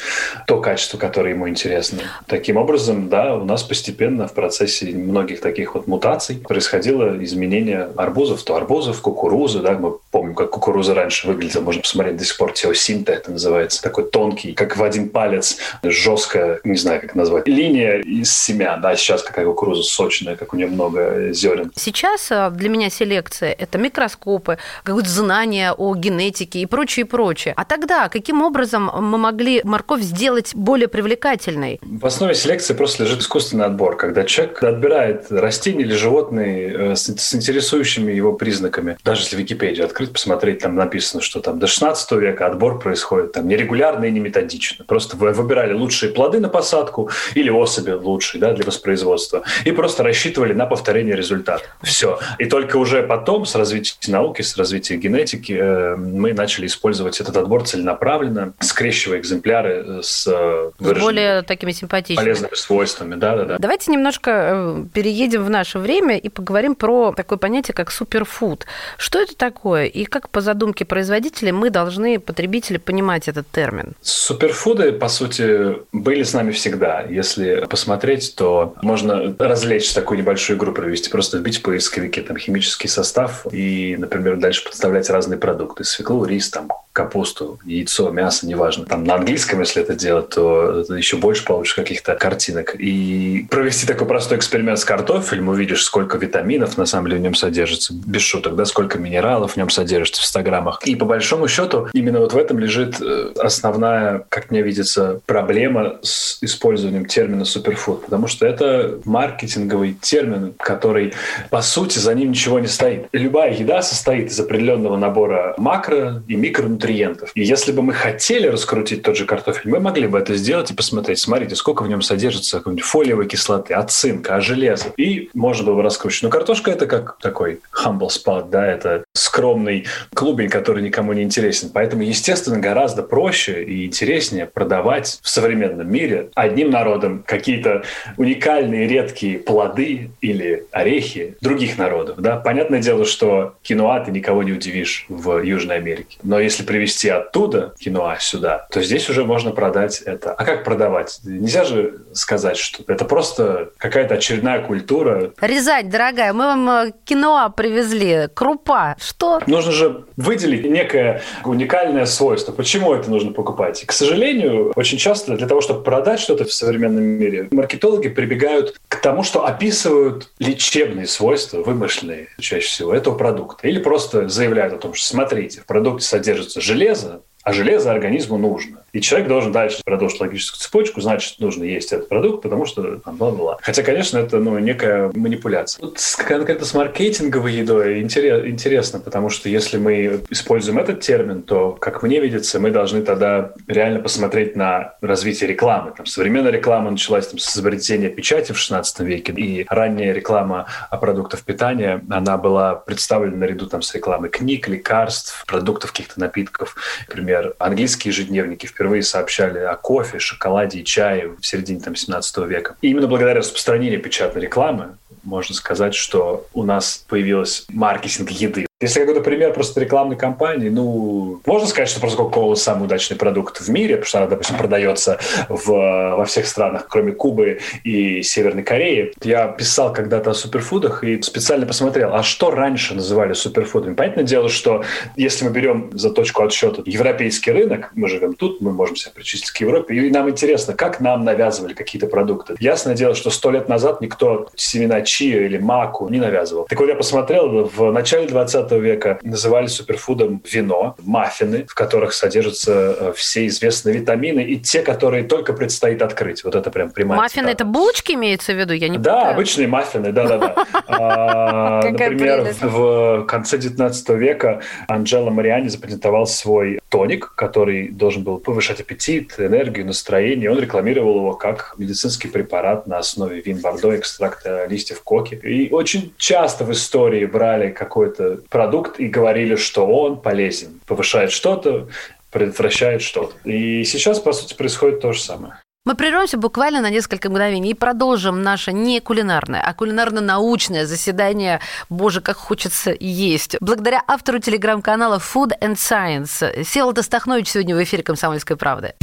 то 0.48 0.60
качество, 0.60 0.98
которое 0.98 1.34
ему 1.34 1.48
интересно. 1.48 2.00
Таким 2.28 2.58
образом, 2.58 3.10
да, 3.10 3.36
у 3.36 3.46
нас 3.46 3.64
постепенно 3.64 4.28
в 4.28 4.34
процессе 4.34 4.88
многих 4.88 5.40
таких 5.40 5.76
вот 5.76 5.88
мутаций 5.88 6.38
происходило 6.38 7.24
изменение 7.24 7.90
арбузов, 7.96 8.44
то 8.44 8.56
арбузов, 8.56 9.02
кукурузы, 9.02 9.60
да, 9.60 9.74
мы 9.74 9.94
помним, 10.12 10.34
как 10.34 10.50
кукуруза 10.50 10.96
раньше 10.96 11.28
выглядела, 11.28 11.62
можно 11.62 11.82
посмотреть 11.82 12.18
до 12.18 12.26
сих 12.26 12.38
пор, 12.38 12.54
теосинта 12.54 13.14
это 13.14 13.32
называется, 13.32 13.82
такой 13.82 14.10
тонкий, 14.10 14.54
как 14.54 14.76
в 14.78 14.84
один 14.84 15.10
палец, 15.10 15.58
жесткая, 15.84 16.60
не 16.64 16.78
знаю, 16.78 17.02
как 17.02 17.14
назвать, 17.16 17.48
линия 17.48 18.00
из 18.00 18.36
семян, 18.36 18.82
да, 18.82 18.96
сейчас 18.96 19.22
какая 19.22 19.46
кукуруза 19.46 19.84
сочная, 19.84 20.36
как 20.36 20.54
у 20.54 20.58
нее 20.58 20.68
много 20.68 20.85
зерен. 21.34 21.72
Сейчас 21.76 22.32
а, 22.32 22.50
для 22.50 22.70
меня 22.70 22.90
селекция– 22.90 23.52
это 23.58 23.78
микроскопы, 23.78 24.58
какое-то 24.84 25.10
знание 25.10 25.74
о 25.74 25.96
генетике 25.96 26.60
и 26.60 26.66
прочее, 26.66 27.06
и 27.06 27.10
прочее. 27.10 27.54
А 27.58 27.66
тогда 27.66 28.10
каким 28.10 28.42
образом 28.42 28.92
мы 28.94 29.18
могли 29.18 29.62
морковь 29.64 30.02
сделать 30.02 30.54
более 30.56 30.88
привлекательной? 30.88 31.80
В 31.82 32.06
основе 32.06 32.36
селекции 32.36 32.74
просто 32.74 33.04
лежит 33.04 33.22
искусственный 33.22 33.66
отбор, 33.66 33.98
когда 33.98 34.24
человек 34.24 34.64
отбирает 34.64 35.32
растения 35.32 35.84
или 35.84 35.94
животные 35.94 36.92
э, 36.92 36.96
с 36.96 37.36
интересующими 37.36 38.12
его 38.12 38.34
признаками. 38.34 38.98
Даже 39.04 39.22
если 39.22 39.38
Википедию 39.38 39.86
открыть, 39.86 40.12
посмотреть, 40.12 40.60
там 40.60 40.76
написано, 40.76 41.22
что 41.22 41.40
там 41.40 41.60
до 41.60 41.68
16 41.68 42.12
века 42.14 42.48
отбор 42.48 42.80
происходит 42.80 43.34
там 43.34 43.48
нерегулярно 43.48 44.06
и 44.06 44.12
не 44.12 44.20
методично. 44.20 44.86
Просто 44.86 45.18
вы 45.18 45.32
выбирали 45.32 45.74
лучшие 45.74 46.12
плоды 46.12 46.40
на 46.40 46.50
посадку 46.50 47.10
или 47.34 47.50
особи 47.50 47.92
лучшие 47.92 48.42
да, 48.42 48.54
для 48.54 48.66
воспроизводства 48.66 49.44
и 49.66 49.72
просто 49.72 50.04
рассчитывали 50.04 50.54
на 50.54 50.66
повторение 50.76 51.16
результата. 51.16 51.64
Все. 51.82 52.20
И 52.38 52.46
только 52.46 52.76
уже 52.76 53.02
потом 53.04 53.46
с 53.46 53.56
развитием 53.56 53.96
науки, 54.12 54.42
с 54.42 54.58
развитием 54.58 55.00
генетики 55.00 55.54
э, 55.54 55.96
мы 55.96 56.34
начали 56.34 56.66
использовать 56.68 57.22
этот 57.22 57.38
отбор 57.38 57.64
целенаправленно 57.64 58.54
скрещивая 58.60 59.20
экземпляры 59.20 59.84
э, 59.88 60.00
с, 60.04 60.28
э, 60.28 60.72
с 60.78 61.00
более 61.00 61.44
такими 61.44 61.72
симпатичными 61.72 62.26
полезными 62.26 62.56
свойствами. 62.56 63.16
Да, 63.16 63.38
да, 63.38 63.46
да. 63.46 63.58
Давайте 63.58 63.92
немножко 63.92 64.86
переедем 64.94 65.46
в 65.46 65.50
наше 65.50 65.80
время 65.80 66.18
и 66.18 66.28
поговорим 66.28 66.76
про 66.76 67.14
такое 67.14 67.38
понятие, 67.38 67.74
как 67.74 67.90
суперфуд. 67.90 68.66
Что 68.98 69.22
это 69.22 69.36
такое 69.36 69.86
и 69.86 70.04
как 70.04 70.30
по 70.30 70.42
задумке 70.42 70.84
производителей 70.84 71.54
мы 71.54 71.70
должны, 71.70 72.20
потребители, 72.20 72.78
понимать 72.78 73.30
этот 73.30 73.50
термин? 73.50 73.94
Суперфуды, 74.02 74.92
по 74.92 75.08
сути, 75.08 75.78
были 75.94 76.24
с 76.24 76.34
нами 76.34 76.52
всегда. 76.52 77.02
Если 77.02 77.66
посмотреть, 77.70 78.36
то 78.36 78.76
можно 78.82 79.34
развлечь 79.40 79.94
такую 79.94 80.20
небольшую 80.20 80.55
игру 80.56 80.72
провести, 80.72 81.10
просто 81.10 81.38
вбить 81.38 81.60
в 81.60 81.62
поисковике 81.62 82.22
там 82.22 82.38
химический 82.38 82.90
состав 82.90 83.46
и, 83.52 83.96
например, 83.98 84.38
дальше 84.38 84.64
подставлять 84.64 85.10
разные 85.10 85.38
продукты. 85.38 85.84
Свеклу, 85.84 86.26
рис, 86.26 86.50
там, 86.50 86.70
капусту, 86.96 87.60
яйцо, 87.66 88.10
мясо, 88.10 88.48
неважно. 88.48 88.86
Там 88.86 89.04
на 89.04 89.16
английском, 89.16 89.60
если 89.60 89.84
это 89.84 89.96
делать, 89.96 90.30
то 90.30 90.86
еще 90.96 91.18
больше 91.18 91.44
получишь 91.44 91.76
каких-то 91.76 92.16
картинок. 92.16 92.74
И 92.80 93.46
провести 93.50 93.86
такой 93.86 94.08
простой 94.08 94.38
эксперимент 94.38 94.80
с 94.80 94.86
картофелем, 94.86 95.50
увидишь, 95.50 95.84
сколько 95.84 96.18
витаминов 96.18 96.78
на 96.78 96.86
самом 96.86 97.08
деле 97.08 97.18
в 97.18 97.22
нем 97.22 97.36
содержится, 97.36 97.94
без 97.94 98.22
шуток, 98.22 98.56
да, 98.56 98.64
сколько 98.64 98.98
минералов 98.98 99.52
в 99.54 99.58
нем 99.58 99.70
содержится 99.70 100.22
в 100.22 100.26
100 100.26 100.42
граммах. 100.44 100.80
И 100.86 100.96
по 100.96 101.04
большому 101.04 101.50
счету 101.50 101.90
именно 101.92 102.20
вот 102.20 102.32
в 102.32 102.38
этом 102.38 102.60
лежит 102.60 103.02
э, 103.02 103.34
основная, 103.40 104.26
как 104.30 104.50
мне 104.50 104.62
видится, 104.62 105.20
проблема 105.26 105.98
с 106.02 106.38
использованием 106.42 107.08
термина 107.08 107.44
суперфуд, 107.44 108.06
потому 108.06 108.28
что 108.28 108.46
это 108.46 109.00
маркетинговый 109.04 109.98
термин, 110.00 110.54
который, 110.58 111.14
по 111.50 111.62
сути, 111.62 112.00
за 112.00 112.14
ним 112.14 112.30
ничего 112.30 112.62
не 112.62 112.68
стоит. 112.68 113.08
Любая 113.12 113.54
еда 113.54 113.82
состоит 113.82 114.32
из 114.32 114.40
определенного 114.40 114.96
набора 114.96 115.56
макро 115.58 116.24
и 116.30 116.38
микронутриентов 116.38 116.85
нутриентов. 116.86 117.32
И 117.36 117.44
если 117.44 117.72
бы 117.72 117.82
мы 117.82 117.94
хотели 117.94 118.48
раскрутить 118.48 119.04
тот 119.04 119.18
же 119.18 119.26
картофель, 119.26 119.70
мы 119.72 119.80
могли 119.80 120.08
бы 120.08 120.20
это 120.20 120.36
сделать 120.36 120.72
и 120.72 120.74
посмотреть, 120.74 121.20
смотрите, 121.20 121.56
сколько 121.56 121.84
в 121.84 121.88
нем 121.88 122.02
содержится 122.02 122.58
какой-нибудь 122.58 122.86
фолиевой 122.86 123.28
кислоты, 123.28 123.74
от 123.74 123.92
цинка, 123.92 124.36
от 124.36 124.44
железа. 124.44 124.88
И 124.98 125.30
можно 125.34 125.66
было 125.66 125.76
бы 125.76 125.84
раскручивать. 125.84 126.24
Но 126.24 126.30
картошка 126.30 126.72
это 126.72 126.86
как 126.88 127.18
такой 127.20 127.60
humble 127.84 128.10
spot, 128.10 128.50
да, 128.50 128.66
это 128.66 129.04
скромный 129.14 129.86
клубень, 130.14 130.50
который 130.50 130.84
никому 130.84 131.14
не 131.14 131.24
интересен. 131.24 131.70
Поэтому, 131.74 132.04
естественно, 132.04 132.60
гораздо 132.60 133.04
проще 133.04 133.64
и 133.64 133.86
интереснее 133.86 134.46
продавать 134.46 135.20
в 135.22 135.30
современном 135.30 135.92
мире 135.92 136.30
одним 136.36 136.70
народам 136.70 137.24
какие-то 137.26 137.84
уникальные 138.18 138.88
редкие 138.88 139.40
плоды 139.40 140.12
или 140.22 140.66
орехи 140.72 141.36
других 141.42 141.78
народов. 141.78 142.18
Да? 142.20 142.38
Понятное 142.38 142.80
дело, 142.80 143.06
что 143.06 143.56
киноа 143.64 144.00
ты 144.00 144.12
никого 144.12 144.44
не 144.44 144.52
удивишь 144.52 145.06
в 145.10 145.44
Южной 145.44 145.78
Америке. 145.78 146.18
Но 146.24 146.40
если 146.40 146.64
привезти 146.76 147.08
оттуда 147.08 147.74
киноа 147.80 148.18
сюда, 148.20 148.68
то 148.70 148.82
здесь 148.82 149.10
уже 149.10 149.24
можно 149.24 149.52
продать 149.52 150.02
это. 150.02 150.34
А 150.34 150.44
как 150.44 150.66
продавать? 150.66 151.20
Нельзя 151.24 151.64
же 151.64 152.02
сказать, 152.12 152.58
что 152.58 152.84
это 152.92 153.06
просто 153.06 153.70
какая-то 153.78 154.16
очередная 154.16 154.60
культура. 154.62 155.32
Рязань, 155.40 155.90
дорогая, 155.90 156.34
мы 156.34 156.44
вам 156.44 156.70
э, 156.70 156.92
киноа 157.06 157.48
привезли, 157.48 158.28
крупа. 158.34 158.98
Что? 159.00 159.40
Нужно 159.48 159.72
же 159.72 160.04
выделить 160.18 160.66
некое 160.66 161.22
уникальное 161.46 162.06
свойство. 162.06 162.52
Почему 162.52 162.94
это 162.94 163.10
нужно 163.10 163.32
покупать? 163.32 163.82
И, 163.84 163.86
к 163.86 163.94
сожалению, 163.94 164.74
очень 164.76 164.98
часто 164.98 165.38
для 165.38 165.48
того, 165.48 165.62
чтобы 165.62 165.82
продать 165.82 166.20
что-то 166.20 166.44
в 166.44 166.52
современном 166.52 167.04
мире, 167.06 167.48
маркетологи 167.52 168.10
прибегают 168.10 168.76
к 168.90 168.98
тому, 168.98 169.24
что 169.24 169.46
описывают 169.46 170.30
лечебные 170.40 171.08
свойства, 171.08 171.64
вымышленные 171.64 172.28
чаще 172.38 172.68
всего, 172.68 172.94
этого 172.94 173.18
продукта. 173.18 173.66
Или 173.66 173.80
просто 173.80 174.28
заявляют 174.28 174.74
о 174.74 174.78
том, 174.78 174.94
что 174.94 175.08
смотрите, 175.08 175.62
в 175.62 175.66
продукте 175.66 176.06
содержится 176.06 176.60
железо, 176.66 177.24
А 177.46 177.54
железо 177.54 177.92
организму 177.92 178.40
нужно. 178.40 178.80
И 178.92 179.02
человек 179.02 179.28
должен 179.28 179.52
дальше 179.52 179.82
продолжить 179.86 180.20
логическую 180.20 180.60
цепочку, 180.60 181.00
значит, 181.00 181.40
нужно 181.40 181.64
есть 181.64 181.94
этот 181.94 182.10
продукт, 182.10 182.42
потому 182.42 182.66
что 182.66 182.96
там 182.96 183.18
бла-бла. 183.18 183.60
Хотя, 183.62 183.84
конечно, 183.84 184.18
это 184.18 184.40
ну, 184.40 184.58
некая 184.58 185.12
манипуляция. 185.14 185.84
Вот 185.84 186.00
конкретно 186.28 186.66
с 186.66 186.74
маркетинговой 186.74 187.54
едой 187.54 188.02
интересно, 188.02 189.00
потому 189.00 189.30
что 189.30 189.48
если 189.48 189.78
мы 189.78 190.22
используем 190.32 190.80
этот 190.80 191.02
термин, 191.02 191.44
то, 191.44 191.74
как 191.74 192.02
мне 192.02 192.20
видится, 192.20 192.60
мы 192.60 192.72
должны 192.72 193.04
тогда 193.04 193.52
реально 193.68 194.00
посмотреть 194.00 194.56
на 194.56 194.96
развитие 195.02 195.48
рекламы. 195.48 195.94
Там, 195.96 196.08
современная 196.08 196.52
реклама 196.52 196.90
началась 196.90 197.28
там, 197.28 197.38
с 197.38 197.56
изобретения 197.56 198.10
печати 198.10 198.54
в 198.54 198.58
16 198.58 199.02
веке, 199.02 199.34
и 199.34 199.68
ранняя 199.70 200.14
реклама 200.14 200.66
продуктов 200.90 201.44
питания, 201.44 202.02
она 202.10 202.38
была 202.38 202.74
представлена 202.74 203.38
наряду 203.38 203.68
там, 203.68 203.84
с 203.84 203.94
рекламой 203.94 204.30
книг, 204.30 204.68
лекарств, 204.68 205.46
продуктов, 205.46 205.92
каких-то 205.92 206.20
напитков. 206.20 206.76
Например, 207.08 207.35
английские 207.60 208.12
ежедневники 208.12 208.66
впервые 208.66 209.04
сообщали 209.04 209.60
о 209.60 209.76
кофе, 209.76 210.20
шоколаде 210.20 210.80
и 210.80 210.86
чае 210.86 211.30
в 211.30 211.46
середине 211.46 211.80
там, 211.80 211.96
17 211.96 212.38
века. 212.48 212.76
И 212.82 212.90
именно 212.90 213.08
благодаря 213.08 213.40
распространению 213.40 214.02
печатной 214.02 214.42
рекламы 214.42 214.98
можно 215.24 215.56
сказать, 215.56 215.96
что 215.96 216.48
у 216.54 216.64
нас 216.64 217.04
появилась 217.08 217.66
маркетинг 217.70 218.30
еды. 218.30 218.68
Если 218.82 219.00
какой-то 219.00 219.22
пример 219.22 219.54
просто 219.54 219.80
рекламной 219.80 220.18
кампании, 220.18 220.68
ну, 220.68 221.40
можно 221.46 221.66
сказать, 221.66 221.88
что 221.88 222.02
просто 222.02 222.22
Coca-Cola 222.22 222.58
самый 222.58 222.84
удачный 222.88 223.16
продукт 223.16 223.62
в 223.62 223.70
мире, 223.70 223.96
потому 223.96 224.06
что 224.06 224.18
она, 224.18 224.28
допустим, 224.28 224.58
продается 224.58 225.18
в, 225.48 225.66
во 225.68 226.26
всех 226.26 226.46
странах, 226.46 226.88
кроме 226.90 227.14
Кубы 227.14 227.60
и 227.86 228.22
Северной 228.22 228.64
Кореи. 228.64 229.14
Я 229.24 229.48
писал 229.48 229.94
когда-то 229.94 230.32
о 230.32 230.34
суперфудах 230.34 231.06
и 231.06 231.22
специально 231.22 231.66
посмотрел, 231.66 232.14
а 232.14 232.22
что 232.22 232.52
раньше 232.52 232.96
называли 232.96 233.32
суперфудами? 233.32 233.94
Понятное 233.94 234.26
дело, 234.26 234.50
что 234.50 234.84
если 235.16 235.46
мы 235.46 235.52
берем 235.52 235.92
за 235.94 236.10
точку 236.10 236.44
отсчета 236.44 236.84
европейский 236.86 237.54
рынок, 237.54 237.92
мы 237.96 238.10
живем 238.10 238.34
тут, 238.34 238.60
мы 238.60 238.74
можем 238.74 238.98
себя 238.98 239.14
причислить 239.16 239.52
к 239.52 239.62
Европе, 239.62 239.96
и 239.96 240.10
нам 240.10 240.30
интересно, 240.30 240.74
как 240.74 241.00
нам 241.00 241.24
навязывали 241.24 241.74
какие-то 241.74 242.08
продукты. 242.08 242.56
Ясное 242.60 242.94
дело, 242.96 243.16
что 243.16 243.30
сто 243.30 243.52
лет 243.52 243.70
назад 243.70 244.02
никто 244.02 244.50
семена 244.56 245.00
чиа 245.00 245.46
или 245.46 245.60
маку 245.60 246.10
не 246.10 246.20
навязывал. 246.20 246.66
Так 246.66 246.78
вот, 246.78 246.90
я 246.90 246.96
посмотрел, 246.96 247.72
в 247.74 247.90
начале 247.94 248.28
20 248.28 248.65
века 248.74 249.20
называли 249.24 249.68
суперфудом 249.68 250.42
вино, 250.50 250.96
маффины, 251.00 251.66
в 251.68 251.74
которых 251.74 252.14
содержатся 252.14 252.72
э, 252.72 253.14
все 253.16 253.48
известные 253.48 253.98
витамины 253.98 254.42
и 254.42 254.60
те, 254.60 254.82
которые 254.82 255.24
только 255.24 255.54
предстоит 255.54 256.02
открыть. 256.02 256.44
Вот 256.44 256.56
это 256.56 256.72
прям 256.72 256.92
прямая 256.92 257.20
Маффины– 257.20 257.50
это 257.50 257.66
булочки 257.66 258.14
имеется 258.14 258.54
в 258.54 258.58
виду? 258.58 258.74
Я 258.74 258.90
не 258.90 258.98
Да, 258.98 259.32
обычные 259.32 259.68
маффины, 259.68 260.12
да-да-да. 260.12 260.56
А, 260.88 261.82
например, 261.90 262.54
в 262.62 263.26
конце 263.26 263.58
19 263.58 264.10
века 264.10 264.62
Анджело 264.88 265.30
Мариани 265.30 265.68
запатентовал 265.68 266.26
свой 266.26 266.80
тоник, 266.96 267.34
который 267.36 267.90
должен 267.90 268.24
был 268.24 268.38
повышать 268.38 268.80
аппетит, 268.80 269.36
энергию, 269.38 269.86
настроение. 269.86 270.50
Он 270.50 270.58
рекламировал 270.58 271.18
его 271.18 271.34
как 271.34 271.76
медицинский 271.78 272.30
препарат 272.30 272.88
на 272.88 273.00
основе 273.00 273.42
вин 273.42 273.58
бордо, 273.60 273.98
экстракта 273.98 274.66
листьев 274.70 275.04
коки. 275.04 275.36
И 275.36 275.70
очень 275.74 276.14
часто 276.16 276.64
в 276.64 276.72
истории 276.72 277.26
брали 277.26 277.72
какой-то 277.72 278.40
продукт 278.50 278.98
и 278.98 279.10
говорили, 279.10 279.58
что 279.58 279.86
он 279.86 280.22
полезен, 280.22 280.80
повышает 280.88 281.34
что-то, 281.34 281.90
предотвращает 282.32 283.02
что-то. 283.02 283.36
И 283.44 283.84
сейчас, 283.84 284.22
по 284.22 284.32
сути, 284.32 284.54
происходит 284.54 285.02
то 285.02 285.12
же 285.12 285.20
самое. 285.20 285.56
Мы 285.86 285.94
прервемся 285.94 286.38
буквально 286.38 286.82
на 286.82 286.90
несколько 286.90 287.30
мгновений 287.30 287.70
и 287.70 287.74
продолжим 287.76 288.42
наше 288.42 288.74
не 288.74 289.00
кулинарное, 289.00 289.62
а 289.62 289.72
кулинарно-научное 289.76 290.88
заседание 290.88 291.60
«Боже, 291.90 292.22
как 292.22 292.38
хочется 292.38 292.92
есть». 293.00 293.56
Благодаря 293.62 294.02
автору 294.08 294.40
телеграм-канала 294.40 295.20
Food 295.20 295.52
and 295.62 295.76
Science 295.76 296.64
Севолод 296.64 296.98
Астахнович 296.98 297.50
сегодня 297.50 297.76
в 297.76 297.84
эфире 297.84 298.02
«Комсомольской 298.02 298.58
правды». 298.58 298.96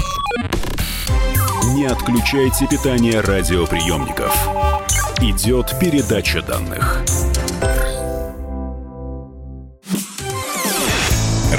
Не 1.74 1.86
отключайте 1.86 2.66
питание 2.66 3.20
радиоприемников. 3.20 4.36
Идет 5.20 5.78
передача 5.78 6.42
данных. 6.42 7.00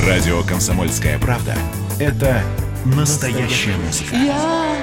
Радио 0.05 0.43
«Комсомольская 0.43 1.17
правда»— 1.17 1.55
это 1.97 2.41
настоящая 2.83 3.77
музыка. 3.77 4.15
Я 4.17 4.82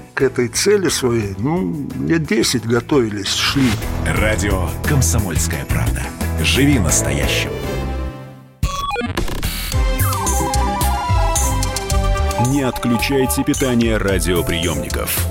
к 0.21 0.23
этой 0.23 0.49
цели 0.49 0.87
своей, 0.87 1.33
ну, 1.39 1.89
лет 2.07 2.27
10 2.27 2.67
готовились, 2.67 3.33
шли. 3.33 3.71
Радио 4.05 4.69
«Комсомольская 4.87 5.65
правда». 5.65 6.03
Живи 6.43 6.77
настоящим. 6.77 7.49
Не 12.51 12.61
отключайте 12.61 13.43
питание 13.43 13.97
радиоприемников. 13.97 15.25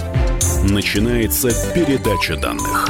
Начинается 0.68 1.50
передача 1.72 2.36
данных. 2.36 2.88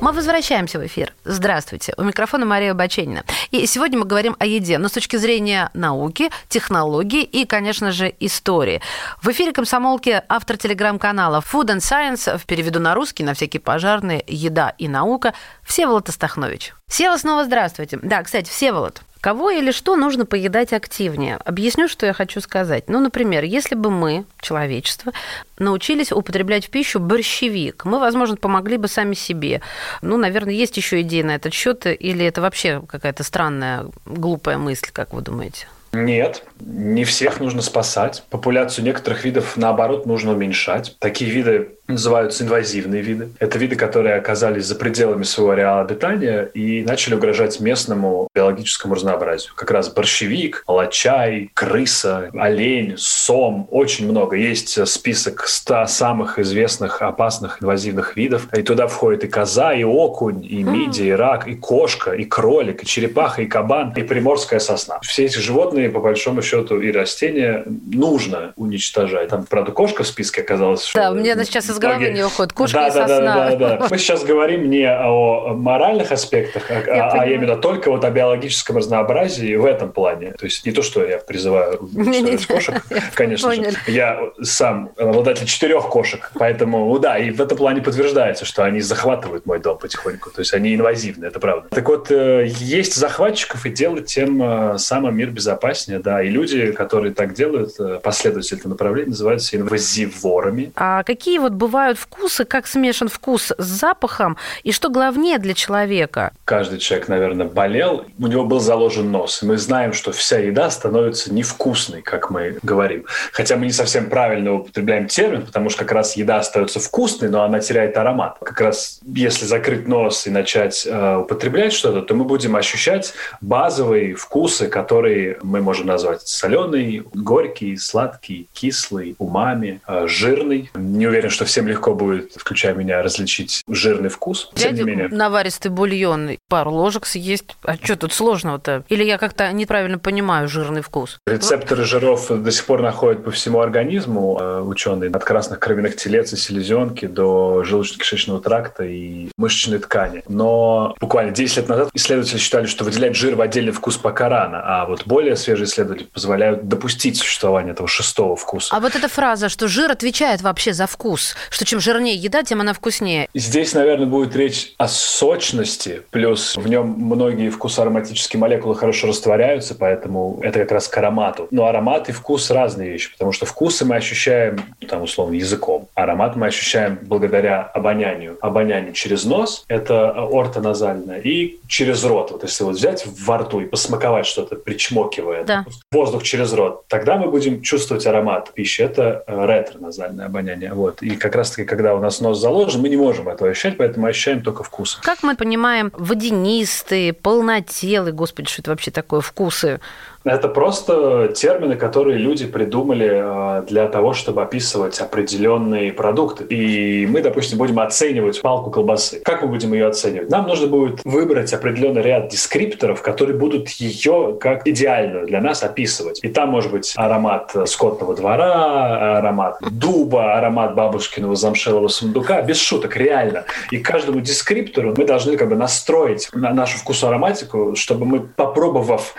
Мы 0.00 0.12
возвращаемся 0.12 0.78
в 0.78 0.86
эфир. 0.86 1.12
Здравствуйте. 1.28 1.92
У 1.96 2.04
микрофона 2.04 2.46
Мария 2.46 2.72
Баченина. 2.72 3.24
И 3.50 3.66
сегодня 3.66 3.98
мы 3.98 4.04
говорим 4.04 4.36
о 4.38 4.46
еде, 4.46 4.78
но 4.78 4.86
с 4.86 4.92
точки 4.92 5.16
зрения 5.16 5.70
науки, 5.74 6.30
технологий 6.48 7.22
и, 7.22 7.44
конечно 7.44 7.90
же, 7.90 8.14
истории. 8.20 8.80
В 9.20 9.28
эфире 9.32 9.52
комсомолки 9.52 10.22
автор 10.28 10.56
телеграм-канала 10.56 11.42
Food 11.44 11.66
and 11.66 11.78
Science, 11.78 12.38
в 12.38 12.46
переведу 12.46 12.78
на 12.78 12.94
русский, 12.94 13.24
на 13.24 13.34
всякие 13.34 13.60
пожарные, 13.60 14.22
еда 14.28 14.74
и 14.78 14.86
наука, 14.86 15.34
Всеволод 15.64 16.08
Астахнович. 16.08 16.74
Сева, 16.88 17.16
снова 17.16 17.44
здравствуйте. 17.44 17.98
Да, 18.00 18.22
кстати, 18.22 18.48
Всеволод, 18.48 19.02
Кого 19.20 19.50
или 19.50 19.72
что 19.72 19.96
нужно 19.96 20.26
поедать 20.26 20.72
активнее? 20.72 21.36
Объясню, 21.44 21.88
что 21.88 22.06
я 22.06 22.12
хочу 22.12 22.40
сказать. 22.40 22.88
Ну, 22.88 23.00
например, 23.00 23.44
если 23.44 23.74
бы 23.74 23.90
мы, 23.90 24.24
человечество, 24.40 25.12
научились 25.58 26.12
употреблять 26.12 26.66
в 26.66 26.70
пищу 26.70 27.00
борщевик, 27.00 27.84
мы, 27.84 27.98
возможно, 27.98 28.36
помогли 28.36 28.76
бы 28.76 28.88
сами 28.88 29.14
себе. 29.14 29.62
Ну, 30.02 30.16
наверное, 30.16 30.54
есть 30.54 30.76
еще 30.76 31.00
идеи 31.00 31.22
на 31.22 31.34
этот 31.34 31.54
счет, 31.54 31.86
или 31.86 32.24
это 32.24 32.40
вообще 32.40 32.82
какая-то 32.86 33.24
странная, 33.24 33.86
глупая 34.04 34.58
мысль, 34.58 34.90
как 34.92 35.12
вы 35.12 35.22
думаете? 35.22 35.66
Нет, 35.92 36.44
не 36.60 37.04
всех 37.04 37.40
нужно 37.40 37.62
спасать. 37.62 38.24
Популяцию 38.30 38.84
некоторых 38.84 39.24
видов, 39.24 39.56
наоборот, 39.56 40.06
нужно 40.06 40.32
уменьшать. 40.32 40.96
Такие 40.98 41.30
виды 41.30 41.70
называются 41.88 42.44
инвазивные 42.44 43.00
виды. 43.00 43.28
Это 43.38 43.58
виды, 43.58 43.76
которые 43.76 44.16
оказались 44.16 44.66
за 44.66 44.74
пределами 44.74 45.22
своего 45.22 45.52
ареала 45.52 45.82
обитания 45.82 46.42
и 46.52 46.82
начали 46.82 47.14
угрожать 47.14 47.60
местному 47.60 48.28
биологическому 48.34 48.94
разнообразию. 48.94 49.52
Как 49.54 49.70
раз 49.70 49.88
борщевик, 49.88 50.64
лачай, 50.66 51.50
крыса, 51.54 52.30
олень, 52.34 52.94
сом. 52.96 53.68
Очень 53.70 54.10
много. 54.10 54.36
Есть 54.36 54.86
список 54.88 55.46
100 55.46 55.86
самых 55.86 56.38
известных 56.38 57.02
опасных 57.02 57.62
инвазивных 57.62 58.16
видов. 58.16 58.48
И 58.52 58.62
туда 58.62 58.88
входит 58.88 59.24
и 59.24 59.28
коза, 59.28 59.72
и 59.72 59.84
окунь, 59.84 60.44
и 60.44 60.62
мидия, 60.62 61.06
и 61.06 61.12
рак, 61.12 61.46
и 61.46 61.54
кошка, 61.54 62.12
и 62.12 62.24
кролик, 62.24 62.82
и 62.82 62.86
черепаха, 62.86 63.42
и 63.42 63.46
кабан, 63.46 63.92
и 63.96 64.02
приморская 64.02 64.58
сосна. 64.58 64.98
Все 65.02 65.26
эти 65.26 65.38
животные, 65.38 65.75
по 65.90 66.00
большому 66.00 66.42
счету, 66.42 66.80
и 66.80 66.90
растения 66.90 67.64
нужно 67.66 68.52
уничтожать. 68.56 69.28
Там, 69.28 69.44
правда, 69.44 69.72
кошка 69.72 70.02
в 70.02 70.06
списке 70.06 70.42
оказалась. 70.42 70.90
Да, 70.94 71.12
мне 71.12 71.32
она 71.32 71.44
сейчас 71.44 71.68
из 71.68 71.78
головы 71.78 72.10
не 72.10 72.24
уходит. 72.24 72.52
Кошка 72.52 72.78
да, 72.78 72.88
и 72.88 72.92
да, 72.92 73.08
сосна. 73.08 73.34
Да, 73.34 73.56
да, 73.56 73.76
да. 73.76 73.86
Мы 73.90 73.98
сейчас 73.98 74.24
говорим 74.24 74.70
не 74.70 74.88
о 74.88 75.54
моральных 75.54 76.12
аспектах, 76.12 76.70
а, 76.70 76.78
а 76.78 77.10
понимаю. 77.10 77.34
именно 77.34 77.56
только 77.56 77.90
вот 77.90 78.04
о 78.04 78.10
биологическом 78.10 78.76
разнообразии 78.76 79.54
в 79.56 79.64
этом 79.64 79.92
плане. 79.92 80.32
То 80.32 80.46
есть 80.46 80.64
не 80.64 80.72
то, 80.72 80.82
что 80.82 81.04
я 81.04 81.18
призываю 81.18 81.78
уничтожать 81.78 82.46
кошек, 82.46 82.82
конечно 83.14 83.54
же. 83.54 83.62
Я 83.86 84.20
сам 84.42 84.90
обладатель 84.96 85.46
четырех 85.46 85.88
кошек, 85.88 86.30
поэтому, 86.34 86.86
ну 86.86 86.98
да, 86.98 87.18
и 87.18 87.30
в 87.30 87.40
этом 87.40 87.58
плане 87.58 87.82
подтверждается, 87.82 88.44
что 88.44 88.64
они 88.64 88.80
захватывают 88.80 89.46
мой 89.46 89.58
дом 89.58 89.78
потихоньку. 89.78 90.30
То 90.30 90.40
есть 90.40 90.54
они 90.54 90.74
инвазивны, 90.74 91.26
это 91.26 91.40
правда. 91.40 91.68
Так 91.70 91.88
вот, 91.88 92.10
э, 92.10 92.46
есть 92.48 92.94
захватчиков, 92.94 93.66
и 93.66 93.70
делать 93.70 94.06
тем 94.06 94.42
э, 94.42 94.78
самым 94.78 95.16
мир 95.16 95.30
безопаснее 95.30 95.65
безопаснее, 95.66 95.98
да. 95.98 96.22
И 96.22 96.28
люди, 96.28 96.72
которые 96.72 97.12
так 97.12 97.34
делают, 97.34 97.74
э, 97.78 98.00
последователи 98.02 98.58
этого 98.58 98.70
направления, 98.70 99.10
называются 99.10 99.56
инвазиворами. 99.56 100.72
А 100.76 101.02
какие 101.02 101.38
вот 101.38 101.52
бывают 101.52 101.98
вкусы, 101.98 102.44
как 102.44 102.66
смешан 102.66 103.08
вкус 103.08 103.52
с 103.56 103.64
запахом, 103.64 104.36
и 104.62 104.72
что 104.72 104.88
главнее 104.88 105.38
для 105.38 105.54
человека? 105.54 106.32
Каждый 106.44 106.78
человек, 106.78 107.08
наверное, 107.08 107.46
болел, 107.46 108.04
у 108.18 108.26
него 108.26 108.44
был 108.44 108.60
заложен 108.60 109.10
нос. 109.10 109.42
И 109.42 109.46
мы 109.46 109.58
знаем, 109.58 109.92
что 109.92 110.12
вся 110.12 110.38
еда 110.38 110.70
становится 110.70 111.32
невкусной, 111.32 112.02
как 112.02 112.30
мы 112.30 112.58
говорим. 112.62 113.04
Хотя 113.32 113.56
мы 113.56 113.66
не 113.66 113.72
совсем 113.72 114.08
правильно 114.08 114.54
употребляем 114.54 115.06
термин, 115.06 115.42
потому 115.46 115.70
что 115.70 115.80
как 115.80 115.92
раз 115.92 116.16
еда 116.16 116.38
остается 116.38 116.80
вкусной, 116.80 117.30
но 117.30 117.42
она 117.42 117.60
теряет 117.60 117.96
аромат. 117.96 118.36
Как 118.40 118.60
раз 118.60 119.00
если 119.06 119.46
закрыть 119.46 119.88
нос 119.88 120.26
и 120.26 120.30
начать 120.30 120.86
э, 120.86 121.16
употреблять 121.16 121.72
что-то, 121.72 122.02
то 122.02 122.14
мы 122.14 122.24
будем 122.24 122.56
ощущать 122.56 123.14
базовые 123.40 124.14
вкусы, 124.14 124.68
которые 124.68 125.38
мы 125.42 125.55
можем 125.60 125.86
назвать 125.86 126.22
соленый, 126.26 127.02
горький, 127.14 127.76
сладкий, 127.76 128.48
кислый, 128.52 129.14
умами, 129.18 129.80
э, 129.86 130.06
жирный. 130.06 130.70
Не 130.74 131.06
уверен, 131.06 131.30
что 131.30 131.44
всем 131.44 131.66
легко 131.66 131.94
будет, 131.94 132.32
включая 132.36 132.74
меня, 132.74 133.02
различить 133.02 133.62
жирный 133.68 134.08
вкус. 134.08 134.50
Тем 134.54 134.74
не 134.74 134.82
Взять 134.82 134.86
менее. 134.86 135.08
наваристый 135.08 135.70
бульон, 135.70 136.30
пару 136.48 136.72
ложек 136.72 137.06
съесть. 137.06 137.56
А 137.62 137.76
что 137.76 137.96
тут 137.96 138.12
сложного-то? 138.12 138.84
Или 138.88 139.04
я 139.04 139.18
как-то 139.18 139.50
неправильно 139.52 139.98
понимаю 139.98 140.48
жирный 140.48 140.82
вкус? 140.82 141.18
Рецепторы 141.26 141.84
жиров 141.84 142.28
до 142.28 142.50
сих 142.50 142.64
пор 142.64 142.82
находят 142.82 143.24
по 143.24 143.30
всему 143.30 143.60
организму 143.60 144.38
э, 144.40 144.60
ученые. 144.60 145.10
От 145.10 145.24
красных 145.24 145.58
кровяных 145.58 145.96
телец 145.96 146.32
и 146.32 146.36
селезенки 146.36 147.06
до 147.06 147.62
желудочно-кишечного 147.64 148.40
тракта 148.40 148.84
и 148.84 149.28
мышечной 149.36 149.78
ткани. 149.78 150.22
Но 150.28 150.94
буквально 151.00 151.32
10 151.32 151.56
лет 151.56 151.68
назад 151.68 151.88
исследователи 151.94 152.38
считали, 152.38 152.66
что 152.66 152.84
выделять 152.84 153.16
жир 153.16 153.34
в 153.36 153.40
отдельный 153.40 153.72
вкус 153.72 153.96
пока 153.96 154.28
рано, 154.28 154.62
а 154.64 154.86
вот 154.86 155.06
более 155.06 155.36
свежие 155.46 155.66
исследователи 155.66 156.06
позволяют 156.06 156.68
допустить 156.68 157.16
существование 157.16 157.72
этого 157.72 157.88
шестого 157.88 158.34
вкуса. 158.36 158.74
А 158.74 158.80
вот 158.80 158.96
эта 158.96 159.08
фраза, 159.08 159.48
что 159.48 159.68
жир 159.68 159.90
отвечает 159.90 160.42
вообще 160.42 160.72
за 160.72 160.86
вкус, 160.86 161.36
что 161.50 161.64
чем 161.64 161.80
жирнее 161.80 162.16
еда, 162.16 162.42
тем 162.42 162.60
она 162.60 162.72
вкуснее. 162.72 163.28
Здесь, 163.34 163.74
наверное, 163.74 164.06
будет 164.06 164.34
речь 164.34 164.74
о 164.78 164.88
сочности, 164.88 166.02
плюс 166.10 166.56
в 166.56 166.66
нем 166.68 166.88
многие 166.98 167.50
вкусоароматические 167.50 168.40
молекулы 168.40 168.74
хорошо 168.74 169.06
растворяются, 169.08 169.74
поэтому 169.74 170.40
это 170.42 170.58
как 170.60 170.72
раз 170.72 170.88
к 170.88 170.98
аромату. 170.98 171.46
Но 171.50 171.66
аромат 171.66 172.08
и 172.08 172.12
вкус 172.12 172.50
разные 172.50 172.90
вещи, 172.90 173.12
потому 173.12 173.32
что 173.32 173.46
вкусы 173.46 173.84
мы 173.84 173.96
ощущаем, 173.96 174.60
там, 174.88 175.02
условно, 175.02 175.34
языком. 175.34 175.88
Аромат 175.94 176.34
мы 176.34 176.48
ощущаем 176.48 176.98
благодаря 177.02 177.62
обонянию. 177.62 178.36
Обоняние 178.40 178.92
через 178.94 179.24
нос– 179.24 179.64
это 179.68 180.10
ортоназальное, 180.10 181.20
и 181.20 181.60
через 181.68 182.02
рот. 182.04 182.32
Вот 182.32 182.42
если 182.42 182.64
вот 182.64 182.74
взять 182.74 183.06
во 183.06 183.38
рту 183.38 183.60
и 183.60 183.66
посмаковать 183.66 184.26
что-то, 184.26 184.56
причмокивая, 184.56 185.35
Да. 185.44 185.64
воздух 185.90 186.22
через 186.22 186.52
рот, 186.52 186.86
тогда 186.88 187.16
мы 187.16 187.30
будем 187.30 187.62
чувствовать 187.62 188.06
аромат 188.06 188.52
пищи. 188.54 188.82
Это 188.82 189.24
э, 189.26 189.46
ретроназальное 189.46 190.26
обоняние. 190.26 190.72
Вот. 190.72 191.02
И 191.02 191.16
как 191.16 191.34
раз-таки, 191.34 191.64
когда 191.64 191.94
у 191.94 192.00
нас 192.00 192.20
нос 192.20 192.40
заложен, 192.40 192.80
мы 192.80 192.88
не 192.88 192.96
можем 192.96 193.28
этого 193.28 193.50
ощущать, 193.50 193.76
поэтому 193.76 194.06
ощущаем 194.06 194.42
только 194.42 194.62
вкус. 194.62 194.98
Как 195.02 195.22
мы 195.22 195.36
понимаем, 195.36 195.92
водянистые, 195.94 197.12
полнотелые, 197.12 198.12
господи, 198.12 198.48
что 198.48 198.62
это 198.62 198.70
вообще 198.70 198.90
такое, 198.90 199.20
вкусы? 199.20 199.80
Это 200.26 200.48
просто 200.48 201.28
термины, 201.28 201.76
которые 201.76 202.18
люди 202.18 202.46
придумали 202.46 203.60
э, 203.60 203.62
для 203.68 203.86
того, 203.86 204.12
чтобы 204.12 204.42
описывать 204.42 204.98
определенные 204.98 205.92
продукты. 205.92 206.42
И 206.44 207.06
мы, 207.06 207.22
допустим, 207.22 207.58
будем 207.58 207.78
оценивать 207.78 208.42
палку 208.42 208.72
колбасы. 208.72 209.20
Как 209.20 209.42
мы 209.42 209.48
будем 209.48 209.72
ее 209.72 209.86
оценивать? 209.86 210.28
Нам 210.28 210.48
нужно 210.48 210.66
будет 210.66 211.00
выбрать 211.04 211.52
определенный 211.52 212.02
ряд 212.02 212.28
дескрипторов, 212.28 213.02
которые 213.02 213.38
будут 213.38 213.68
ее 213.68 214.36
как 214.40 214.66
идеальную 214.66 215.26
для 215.26 215.40
нас 215.40 215.62
описывать. 215.62 216.18
И 216.24 216.28
там 216.28 216.48
может 216.48 216.72
быть 216.72 216.92
аромат 216.96 217.54
скотного 217.66 218.16
двора, 218.16 219.18
аромат 219.18 219.58
дуба, 219.70 220.34
аромат 220.34 220.74
бабушкиного 220.74 221.36
замшелого 221.36 221.86
сундука. 221.86 222.42
Без 222.42 222.58
шуток, 222.58 222.96
реально. 222.96 223.44
И 223.70 223.78
каждому 223.78 224.18
дескриптору 224.18 224.92
мы 224.96 225.04
должны 225.04 225.36
как 225.36 225.48
бы 225.48 225.54
настроить 225.54 226.28
на 226.32 226.52
нашу 226.52 226.78
вкусоароматику, 226.78 227.76
чтобы 227.76 228.06
мы, 228.06 228.20
попробовав 228.20 229.14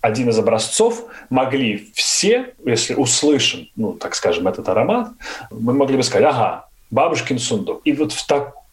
один 0.00 0.30
из 0.30 0.38
образцов, 0.48 1.04
могли 1.30 1.90
все, 1.94 2.54
если 2.64 2.94
услышим, 2.94 3.68
ну, 3.76 3.92
так 3.92 4.14
скажем, 4.14 4.48
этот 4.48 4.68
аромат, 4.68 5.10
мы 5.50 5.74
могли 5.74 5.96
бы 5.96 6.02
сказать, 6.02 6.26
ага, 6.26 6.68
бабушкин 6.90 7.38
сундук. 7.38 7.82
И 7.84 7.92
вот 7.92 8.12
в 8.12 8.26